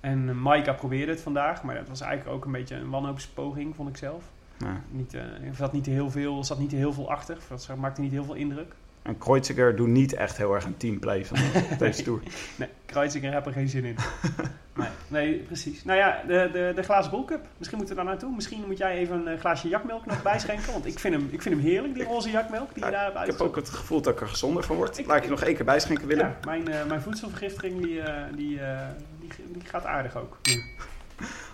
En 0.00 0.42
Maika 0.42 0.72
probeerde 0.72 1.12
het 1.12 1.20
vandaag, 1.20 1.62
maar 1.62 1.74
dat 1.74 1.88
was 1.88 2.00
eigenlijk 2.00 2.36
ook 2.36 2.44
een 2.44 2.52
beetje 2.52 2.74
een 2.74 2.90
wanhoopspoging, 2.90 3.74
vond 3.74 3.88
ik 3.88 3.96
zelf. 3.96 4.24
Ja. 4.58 4.80
Niet, 4.90 5.14
uh, 5.14 5.20
er 5.20 5.54
zat 5.54 5.72
niet 5.72 5.86
heel 5.86 6.10
veel, 6.10 6.44
zat 6.44 6.58
niet 6.58 6.72
heel 6.72 6.92
veel 6.92 7.10
achter. 7.10 7.38
Dat 7.48 7.68
maakte 7.76 8.00
niet 8.00 8.12
heel 8.12 8.24
veel 8.24 8.34
indruk. 8.34 8.74
En 9.06 9.18
Kreuziger 9.18 9.76
doet 9.76 9.88
niet 9.88 10.12
echt 10.12 10.36
heel 10.36 10.54
erg 10.54 10.64
een 10.64 10.76
teamplay 10.76 11.24
van 11.24 11.38
deze 11.78 12.02
tour. 12.04 12.20
Nee, 12.56 12.68
Kreuziger 12.86 13.32
heb 13.32 13.46
er 13.46 13.52
geen 13.52 13.68
zin 13.68 13.84
in. 13.84 13.96
nee, 14.74 14.88
nee, 15.08 15.38
precies. 15.38 15.84
Nou 15.84 15.98
ja, 15.98 16.22
de, 16.26 16.50
de, 16.52 16.72
de 16.74 16.82
glazen 16.82 17.10
bolcup. 17.10 17.46
Misschien 17.56 17.78
moeten 17.78 17.96
we 17.96 18.02
daar 18.02 18.12
naartoe. 18.12 18.34
Misschien 18.34 18.64
moet 18.66 18.78
jij 18.78 18.96
even 18.96 19.26
een 19.26 19.38
glaasje 19.38 19.68
jakmelk 19.68 20.06
nog 20.06 20.22
bijschenken. 20.22 20.72
Want 20.72 20.86
ik 20.86 20.98
vind 20.98 21.14
hem, 21.14 21.28
ik 21.30 21.42
vind 21.42 21.54
hem 21.54 21.64
heerlijk, 21.64 21.94
die 21.94 22.04
roze 22.04 22.30
jakmelk 22.30 22.74
die 22.74 22.82
ja, 22.82 22.88
je 22.88 22.94
daar 22.94 23.04
hebt 23.04 23.18
Ik 23.18 23.26
heb 23.26 23.40
ook 23.40 23.56
het 23.56 23.70
gevoel 23.70 24.00
dat 24.00 24.14
ik 24.14 24.20
er 24.20 24.28
gezonder 24.28 24.62
van 24.64 24.76
word. 24.76 24.98
Ik, 24.98 25.06
Laat 25.06 25.16
ik 25.16 25.24
je 25.24 25.30
nog 25.30 25.42
één 25.42 25.54
keer 25.54 25.64
bijschenken, 25.64 26.06
Willem. 26.06 26.26
Ja, 26.26 26.36
mijn, 26.44 26.68
uh, 26.70 26.84
mijn 26.84 27.02
voedselvergiftiging 27.02 27.82
die, 27.82 27.94
uh, 27.94 28.14
die, 28.34 28.60
die, 29.20 29.30
die, 29.52 29.62
gaat 29.64 29.84
aardig 29.84 30.16
ook. 30.16 30.38
Nu. 30.42 30.62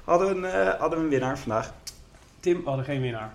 Hadden, 0.04 0.28
we 0.28 0.48
een, 0.48 0.78
hadden 0.78 0.98
we 0.98 1.04
een 1.04 1.10
winnaar 1.10 1.38
vandaag? 1.38 1.72
Tim, 2.42 2.62
we 2.62 2.68
hadden 2.68 2.85
geen 2.85 3.00
winnaar. 3.00 3.33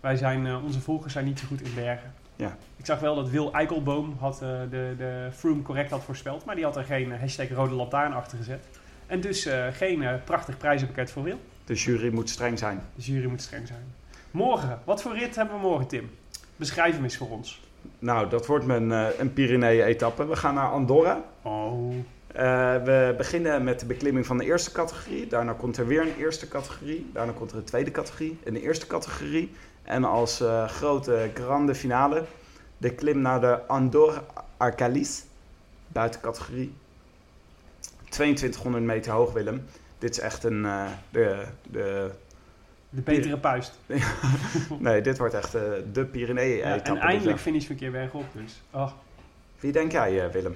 Wij 0.00 0.16
zijn, 0.16 0.46
uh, 0.46 0.64
onze 0.64 0.80
volgers 0.80 1.12
zijn 1.12 1.24
niet 1.24 1.38
zo 1.38 1.46
goed 1.46 1.60
in 1.60 1.74
bergen. 1.74 2.14
Ja. 2.36 2.56
Ik 2.76 2.86
zag 2.86 3.00
wel 3.00 3.14
dat 3.14 3.28
Wil 3.28 3.52
Eikelboom 3.52 4.16
had, 4.18 4.34
uh, 4.42 4.48
de, 4.70 4.94
de 4.98 5.28
Froome 5.32 5.62
correct 5.62 5.90
had 5.90 6.04
voorspeld, 6.04 6.44
maar 6.44 6.54
die 6.54 6.64
had 6.64 6.76
er 6.76 6.84
geen 6.84 7.18
hashtag 7.18 7.48
rode 7.48 7.74
lantaarn 7.74 8.12
achter 8.12 8.38
gezet. 8.38 8.64
En 9.06 9.20
dus 9.20 9.48
geen 9.72 10.04
prachtig 10.24 10.56
prijzenpakket 10.56 11.10
voor 11.10 11.22
Wil. 11.22 11.40
De 11.64 11.74
jury 11.74 12.14
moet 12.14 12.30
streng 12.30 12.58
zijn. 12.58 12.80
De 12.94 13.02
jury 13.02 13.28
moet 13.28 13.42
streng 13.42 13.66
zijn. 13.66 13.94
Morgen, 14.30 14.80
wat 14.84 15.02
voor 15.02 15.18
rit 15.18 15.36
hebben 15.36 15.54
we 15.54 15.60
morgen, 15.60 15.86
Tim? 15.86 16.10
Beschrijf 16.56 16.94
hem 16.94 17.02
eens 17.02 17.16
voor 17.16 17.30
ons. 17.30 17.60
nou, 17.98 18.28
dat 18.28 18.46
wordt 18.46 18.66
mijn, 18.66 18.92
eh, 18.92 19.06
een 19.18 19.32
Pyrenee-etappe. 19.32 20.26
We 20.26 20.36
gaan 20.36 20.54
naar 20.54 20.70
Andorra. 20.70 21.24
Oh, 21.42 21.94
Eh, 22.38 22.44
we 22.82 23.14
beginnen 23.16 23.64
met 23.64 23.80
de 23.80 23.86
beklimming 23.86 24.26
van 24.26 24.38
de 24.38 24.44
eerste 24.44 24.72
categorie. 24.72 25.26
Daarna 25.26 25.52
komt 25.52 25.76
er 25.76 25.86
weer 25.86 26.00
een 26.00 26.14
eerste 26.18 26.48
categorie. 26.48 27.10
Daarna 27.12 27.32
komt 27.32 27.50
er 27.50 27.56
een 27.56 27.64
tweede 27.64 27.90
categorie. 27.90 28.38
Een 28.44 28.56
eerste 28.56 28.86
categorie. 28.86 29.52
En 29.82 30.04
als 30.04 30.40
eh, 30.40 30.68
grote 30.68 31.30
grande 31.34 31.74
finale 31.74 32.24
de 32.76 32.94
klim 32.94 33.20
naar 33.20 33.40
de 33.40 33.66
Andorra 33.66 34.24
Arcalis. 34.56 35.24
Buitencategorie. 35.88 36.74
2200 38.08 38.84
meter 38.84 39.12
hoog, 39.12 39.32
Willem. 39.32 39.66
Dit 39.98 40.10
is 40.10 40.20
echt 40.20 40.44
een... 40.44 40.64
eh, 40.64 40.86
de, 41.10 41.44
de, 41.62 42.10
de 42.90 43.00
betere 43.00 43.38
puist. 43.38 43.78
nee, 44.78 45.00
dit 45.00 45.18
wordt 45.18 45.34
echt 45.34 45.52
de 45.52 45.84
Ja, 45.92 46.04
Pyrenee-etappe. 46.04 46.88
en 46.88 46.94
Dus, 46.94 47.02
eindelijk 47.02 47.36
ja. 47.36 47.42
finish 47.42 47.66
we 47.66 47.72
een 47.72 47.78
keer 47.78 47.90
bergop 47.90 48.24
dus. 48.32 48.62
Oh. 48.70 48.92
Wie 49.60 49.72
denk 49.72 49.92
jij, 49.92 50.30
Willem? 50.32 50.54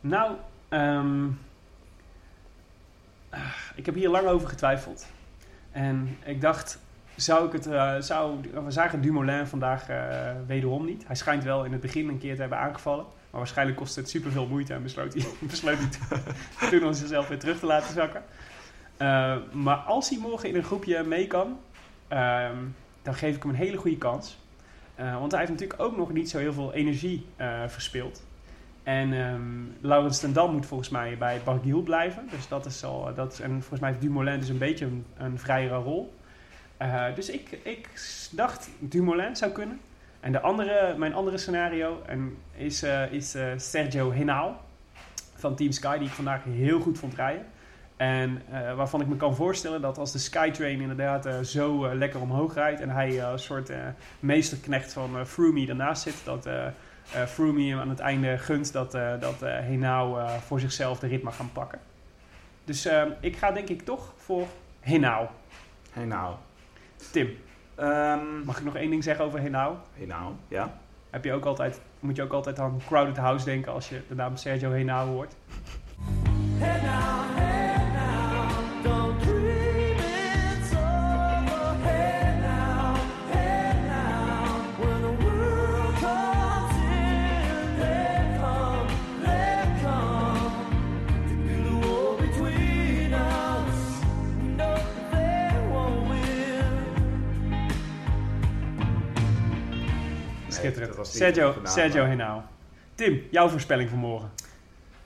Nou, 0.00 0.32
ehm, 0.74 1.26
ah, 3.30 3.40
ik 3.74 3.86
heb 3.86 3.94
hier 3.94 4.08
lang 4.08 4.26
over 4.26 4.48
getwijfeld. 4.48 5.06
En 5.72 6.18
ik 6.24 6.40
dacht, 6.40 6.78
zou 7.16 7.46
ik 7.46 7.52
het, 7.52 7.66
eh, 7.66 7.94
zou, 7.98 8.40
we 8.64 8.70
zagen 8.70 9.00
Dumoulin 9.00 9.46
vandaag 9.46 9.88
eh, 9.88 10.30
wederom 10.46 10.84
niet. 10.84 11.06
Hij 11.06 11.16
schijnt 11.16 11.44
wel 11.44 11.64
in 11.64 11.72
het 11.72 11.80
begin 11.80 12.08
een 12.08 12.18
keer 12.18 12.34
te 12.34 12.40
hebben 12.40 12.58
aangevallen. 12.58 13.04
Maar 13.30 13.40
waarschijnlijk 13.40 13.78
kostte 13.78 14.00
het 14.00 14.08
superveel 14.08 14.46
moeite 14.46 14.74
en 14.74 14.82
besloot 14.82 15.14
hij, 15.14 15.26
besloot 15.48 15.78
hij 15.78 16.68
toen- 16.70 16.84
om 16.84 16.92
zichzelf 16.92 17.28
weer 17.28 17.38
terug 17.38 17.58
te 17.58 17.66
laten 17.66 17.94
zakken. 17.94 18.22
Eh, 18.96 19.36
maar 19.52 19.76
als 19.76 20.08
hij 20.08 20.18
morgen 20.18 20.48
in 20.48 20.54
een 20.56 20.64
groepje 20.64 21.02
mee 21.02 21.26
kan, 21.26 21.58
ehm, 22.08 22.56
dan 23.02 23.14
geef 23.14 23.36
ik 23.36 23.42
hem 23.42 23.50
een 23.52 23.58
hele 23.58 23.76
goede 23.76 23.98
kans. 23.98 24.38
Eh, 24.94 25.18
want 25.18 25.30
hij 25.30 25.40
heeft 25.40 25.52
natuurlijk 25.52 25.80
ook 25.82 25.96
nog 25.96 26.12
niet 26.12 26.30
zo 26.30 26.38
heel 26.38 26.52
veel 26.52 26.72
energie 26.72 27.26
verspild. 27.66 28.22
En 28.84 29.12
ehm 29.12 29.42
Laurens 29.80 30.18
ten 30.18 30.32
Dam 30.32 30.52
moet 30.52 30.66
volgens 30.66 30.88
mij 30.88 31.18
bij 31.18 31.40
Barguil 31.44 31.82
blijven. 31.82 32.28
Dus 32.30 32.48
dat 32.48 32.66
is 32.66 32.84
al, 32.84 33.14
dat 33.14 33.32
is, 33.32 33.40
en 33.40 33.50
volgens 33.50 33.80
mij 33.80 33.88
heeft 33.88 34.02
Dumoulin 34.02 34.38
dus 34.38 34.48
een 34.48 34.58
beetje 34.58 34.84
een, 34.84 35.04
een 35.16 35.38
vrijere 35.38 35.76
rol. 35.76 36.14
Eh, 36.76 37.04
dus 37.14 37.30
ik, 37.30 37.58
ik 37.62 37.88
dacht 38.30 38.68
Dumoulin 38.78 39.36
zou 39.36 39.52
kunnen. 39.52 39.80
En 40.20 40.32
de 40.32 40.40
andere, 40.40 40.94
mijn 40.98 41.14
andere 41.14 41.38
scenario 41.38 42.02
en 42.06 42.36
is, 42.56 42.82
eh, 42.82 43.12
is 43.12 43.34
eh, 43.34 43.46
Sergio 43.56 44.12
Henao 44.12 44.56
van 45.34 45.54
Team 45.54 45.72
Sky, 45.72 45.98
die 45.98 46.06
ik 46.06 46.14
vandaag 46.14 46.44
heel 46.44 46.80
goed 46.80 46.98
vond 46.98 47.14
rijden. 47.14 47.46
En 47.96 48.42
waarvan 48.76 49.00
ik 49.00 49.06
me 49.06 49.16
kan 49.16 49.34
voorstellen 49.34 49.80
dat 49.80 49.98
als 49.98 50.12
de 50.12 50.18
Skytrain 50.18 50.80
inderdaad 50.80 51.46
zo 51.46 51.94
lekker 51.94 52.20
omhoog 52.20 52.54
rijdt 52.54 52.80
en 52.80 52.90
hij 52.90 53.20
een 53.20 53.38
soort 53.38 53.72
meesterknecht 54.20 54.92
van 54.92 55.26
Froome 55.26 55.66
ernaast 55.66 56.02
zit, 56.02 56.14
dat 56.24 56.48
Froome 57.26 57.68
hem 57.68 57.78
aan 57.78 57.88
het 57.88 57.98
einde 57.98 58.38
gunt 58.38 58.72
dat, 58.72 58.94
eh 58.94 59.20
dat 59.20 59.42
eh 59.42 59.58
Henao 59.58 60.18
eh, 60.18 60.34
voor 60.34 60.60
zichzelf 60.60 60.98
de 60.98 61.06
rit 61.06 61.22
mag 61.22 61.36
gaan 61.36 61.52
pakken. 61.52 61.78
Dus 62.64 62.86
eh, 62.86 63.02
ik 63.20 63.36
ga 63.36 63.50
denk 63.50 63.68
ik 63.68 63.82
toch 63.82 64.12
voor 64.16 64.46
Henao. 64.80 65.28
Hey 65.92 66.04
nou. 66.04 66.34
Tim, 67.12 67.36
Ehm 67.74 68.44
mag 68.44 68.58
ik 68.58 68.64
nog 68.64 68.76
één 68.76 68.90
ding 68.90 69.04
zeggen 69.04 69.24
over 69.24 69.40
Henao? 69.40 69.78
hey 69.94 70.06
nou, 70.06 70.32
ja. 70.48 70.78
Heb 71.10 71.24
je 71.24 71.32
ook 71.32 71.44
altijd, 71.44 71.80
moet 72.00 72.16
je 72.16 72.22
ook 72.22 72.32
altijd 72.32 72.58
aan 72.58 72.80
Crowded 72.86 73.16
House 73.16 73.44
denken 73.44 73.72
als 73.72 73.88
je 73.88 74.02
de 74.08 74.14
naam 74.14 74.36
Sergio 74.36 74.70
Henao 74.70 75.06
hoort? 75.06 75.34
Hey 76.58 76.80
now, 76.82 77.53
Schitterend. 100.72 100.96
dat 100.96 101.06
Sergio, 101.06 101.54
Sergio 101.62 102.04
Henao. 102.04 102.42
Tim, 102.94 103.22
jouw 103.30 103.48
voorspelling 103.48 103.88
voor 103.90 103.98
morgen. 103.98 104.30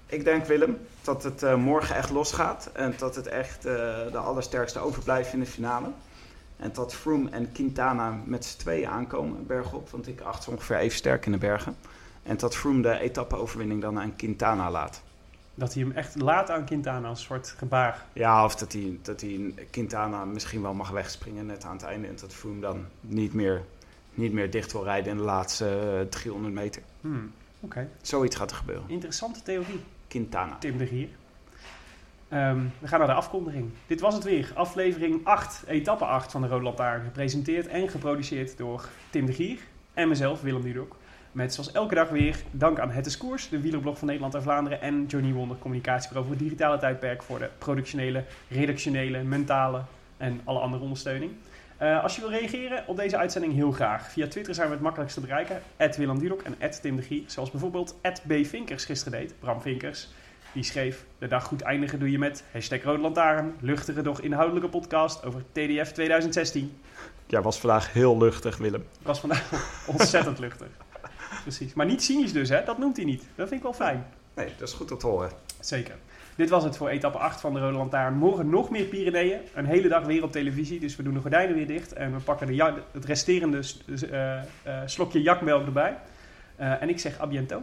Ik 0.07 0.25
denk, 0.25 0.45
Willem, 0.45 0.79
dat 1.03 1.23
het 1.23 1.43
eh, 1.43 1.55
morgen 1.55 1.97
echt 1.97 2.11
losgaat. 2.11 2.71
En 2.73 2.95
dat 2.99 3.17
het 3.17 3.27
echt 3.27 3.65
eh, 3.65 3.73
de 4.13 4.19
allersterkste 4.19 4.79
overblijft 4.79 5.33
in 5.33 5.41
de 5.41 5.47
finale. 5.47 5.89
En 6.57 6.71
dat 6.73 6.95
Froome 6.95 7.31
en 7.31 7.53
Quintana 7.53 8.19
met 8.25 8.45
z'n 8.45 8.59
tweeën 8.59 8.89
aankomen 8.89 9.47
bergop. 9.47 9.91
Want 9.91 10.09
ik 10.09 10.21
acht 10.21 10.43
ze 10.43 10.51
ongeveer 10.51 10.77
even 10.77 10.97
sterk 10.97 11.27
in 11.27 11.33
de 11.33 11.39
bergen. 11.39 11.77
En 12.23 12.37
dat 12.37 12.57
Froome 12.57 12.83
de 12.83 12.99
etappe-overwinning 12.99 13.81
dan 13.81 14.01
aan 14.01 14.17
Quintana 14.17 14.71
laat. 14.71 15.03
Dat 15.55 15.75
hij 15.75 15.83
hem 15.83 15.93
echt 15.93 16.21
laat 16.21 16.51
aan 16.51 16.65
Quintana 16.65 17.09
als 17.09 17.23
soort 17.23 17.55
gebaar. 17.57 18.05
Ja, 18.13 18.45
of 18.45 18.57
dat 18.57 18.73
hij, 18.73 18.99
dat 19.03 19.21
hij 19.21 19.55
Quintana 19.71 20.25
misschien 20.25 20.63
wel 20.63 20.75
mag 20.75 20.91
wegspringen 20.91 21.47
net 21.47 21.65
aan 21.65 21.77
het 21.77 21.83
einde. 21.83 22.09
En 22.09 22.17
dat 22.21 22.35
Froome 22.35 22.61
dan 22.61 22.85
niet 23.01 23.35
meer, 23.35 23.63
niet 24.19 24.33
meer 24.33 24.51
dicht 24.51 24.73
wil 24.73 24.85
rijden 24.85 25.11
in 25.11 25.17
de 25.17 25.23
laatste 25.23 25.99
eh, 26.01 26.09
300 26.09 26.55
meter. 26.55 26.83
Hmm, 27.01 27.33
Zoiets 28.03 28.37
gaat 28.37 28.51
er 28.51 28.57
gebeuren. 28.57 28.85
interessante 28.89 29.43
theorie. 29.43 29.81
Quintana. 30.09 30.57
Tim 30.59 30.79
de 30.79 30.87
Gier. 30.87 31.09
Ehm, 32.29 32.61
we 32.79 32.89
gaan 32.89 32.99
naar 32.99 33.09
de 33.09 33.15
afkondiging. 33.15 33.71
Dit 33.87 34.01
was 34.01 34.15
het 34.15 34.25
weer. 34.25 34.51
Aflevering 34.55 35.21
8, 35.25 35.65
etappe 35.67 36.05
8 36.05 36.31
van 36.31 36.43
de 36.43 36.49
Rode 36.49 36.65
Lantaarn. 36.65 37.05
Gepresenteerd 37.05 37.67
en 37.67 37.89
geproduceerd 37.89 38.57
door 38.57 38.89
Tim 39.11 39.27
de 39.27 39.33
Gier 39.33 39.59
en 39.95 40.09
mezelf, 40.09 40.41
Willem 40.41 40.63
Dudok. 40.63 40.97
Met 41.33 41.55
zoals 41.55 41.73
elke 41.73 41.95
dag 41.95 42.09
weer 42.09 42.43
dank 42.51 42.79
aan 42.79 42.91
Het 42.91 43.07
is 43.07 43.17
Koers, 43.17 43.49
de 43.49 43.61
wielerblog 43.61 43.99
van 43.99 44.07
Nederland 44.07 44.35
en 44.35 44.43
Vlaanderen. 44.43 44.81
En 44.81 45.07
Johnny 45.07 45.33
Wonder, 45.33 45.57
communicatiebureau 45.59 46.27
voor 46.27 46.37
het 46.37 46.45
digitale 46.45 46.79
tijdperk. 46.79 47.23
Voor 47.23 47.39
de 47.39 47.51
productionele, 47.59 48.25
redactionele, 48.49 49.23
mentale 49.23 49.83
en 50.17 50.41
alle 50.45 50.59
andere 50.59 50.83
ondersteuning. 50.83 51.33
Eh, 51.79 52.03
als 52.03 52.15
je 52.15 52.21
wil 52.21 52.31
reageren 52.31 52.85
op 52.87 52.97
deze 52.97 53.17
uitzending, 53.17 53.55
heel 53.55 53.73
graag. 53.73 54.11
Via 54.11 54.27
Twitter 54.27 54.55
zijn 54.55 54.67
we 54.67 54.73
het 54.73 54.83
makkelijkst 54.83 55.17
te 55.17 55.23
bereiken. 55.23 55.63
Willem 55.97 56.19
Dudok 56.19 56.43
en 56.43 56.71
Tim 56.83 56.97
de 56.97 57.03
Gier. 57.03 57.23
Zoals 57.27 57.51
bijvoorbeeld 57.51 57.97
B. 58.27 58.33
Vinkers 58.43 58.85
gisteren 58.85 59.19
deed. 59.19 59.35
Bram 59.39 59.61
Vinkers. 59.61 60.09
Die 60.53 60.63
schreef, 60.63 61.05
de 61.19 61.27
dag 61.27 61.45
goed 61.45 61.61
eindigen 61.61 61.99
doe 61.99 62.11
je 62.11 62.19
met 62.19 62.45
hashtag 62.53 62.83
Rode 62.83 63.03
Lantaarn. 63.03 63.55
Luchtige, 63.61 64.03
doch 64.03 64.21
inhoudelijke 64.21 64.69
podcast 64.69 65.25
over 65.25 65.43
TDF 65.53 65.93
2016. 65.93 66.81
Jij 67.27 67.43
was 67.43 67.61
vandaag 67.61 67.93
heel 67.93 68.19
luchtig, 68.19 68.57
Willem. 68.57 68.85
Was 69.03 69.21
vandaag 69.21 69.53
ontzettend 69.87 70.39
luchtig. 70.39 70.69
Precies. 71.43 71.75
Maar 71.75 71.87
niet 71.87 72.03
cynisch 72.03 72.33
dus, 72.33 72.49
hè? 72.49 72.65
Dat 72.65 72.79
noemt 72.79 72.97
hij 72.97 73.05
niet. 73.05 73.25
Dat 73.35 73.49
vind 73.49 73.61
ik 73.61 73.63
wel 73.63 73.73
fijn. 73.73 74.07
Nee, 74.35 74.49
dat 74.59 74.69
is 74.69 74.75
goed 74.75 74.93
om 74.93 74.99
te 74.99 75.07
horen. 75.07 75.31
Zeker. 75.61 75.95
Dit 76.39 76.49
was 76.49 76.65
het 76.65 76.77
voor 76.77 76.89
etappe 76.89 77.19
8 77.19 77.41
van 77.41 77.53
de 77.55 77.61
Rode 77.61 77.77
Lantaarn. 77.77 78.15
Morgen 78.15 78.49
nog 78.49 78.71
meer 78.71 78.85
Pyreneeën. 78.85 79.39
Een 79.55 79.67
hele 79.67 79.89
dag 79.89 80.05
weer 80.05 80.23
op 80.23 80.33
televisie. 80.33 80.81
Dus 80.81 80.97
we 80.97 81.03
doen 81.03 81.15
de 81.15 81.21
gordijnen 81.21 81.55
weer 81.55 81.67
dicht. 81.67 81.93
En 81.93 82.13
we 82.13 82.19
pakken 82.21 82.47
de 82.47 82.55
ja- 82.55 82.75
het 82.93 83.05
resterende 83.05 83.61
eh, 84.11 84.37
eh, 84.37 84.43
slokje 84.85 85.23
jakmelk 85.23 85.67
erbij. 85.67 85.97
Eh, 86.57 86.83
en 86.83 86.89
ik 86.89 86.99
zeg 86.99 87.21
a 87.21 87.27
biento. 87.27 87.63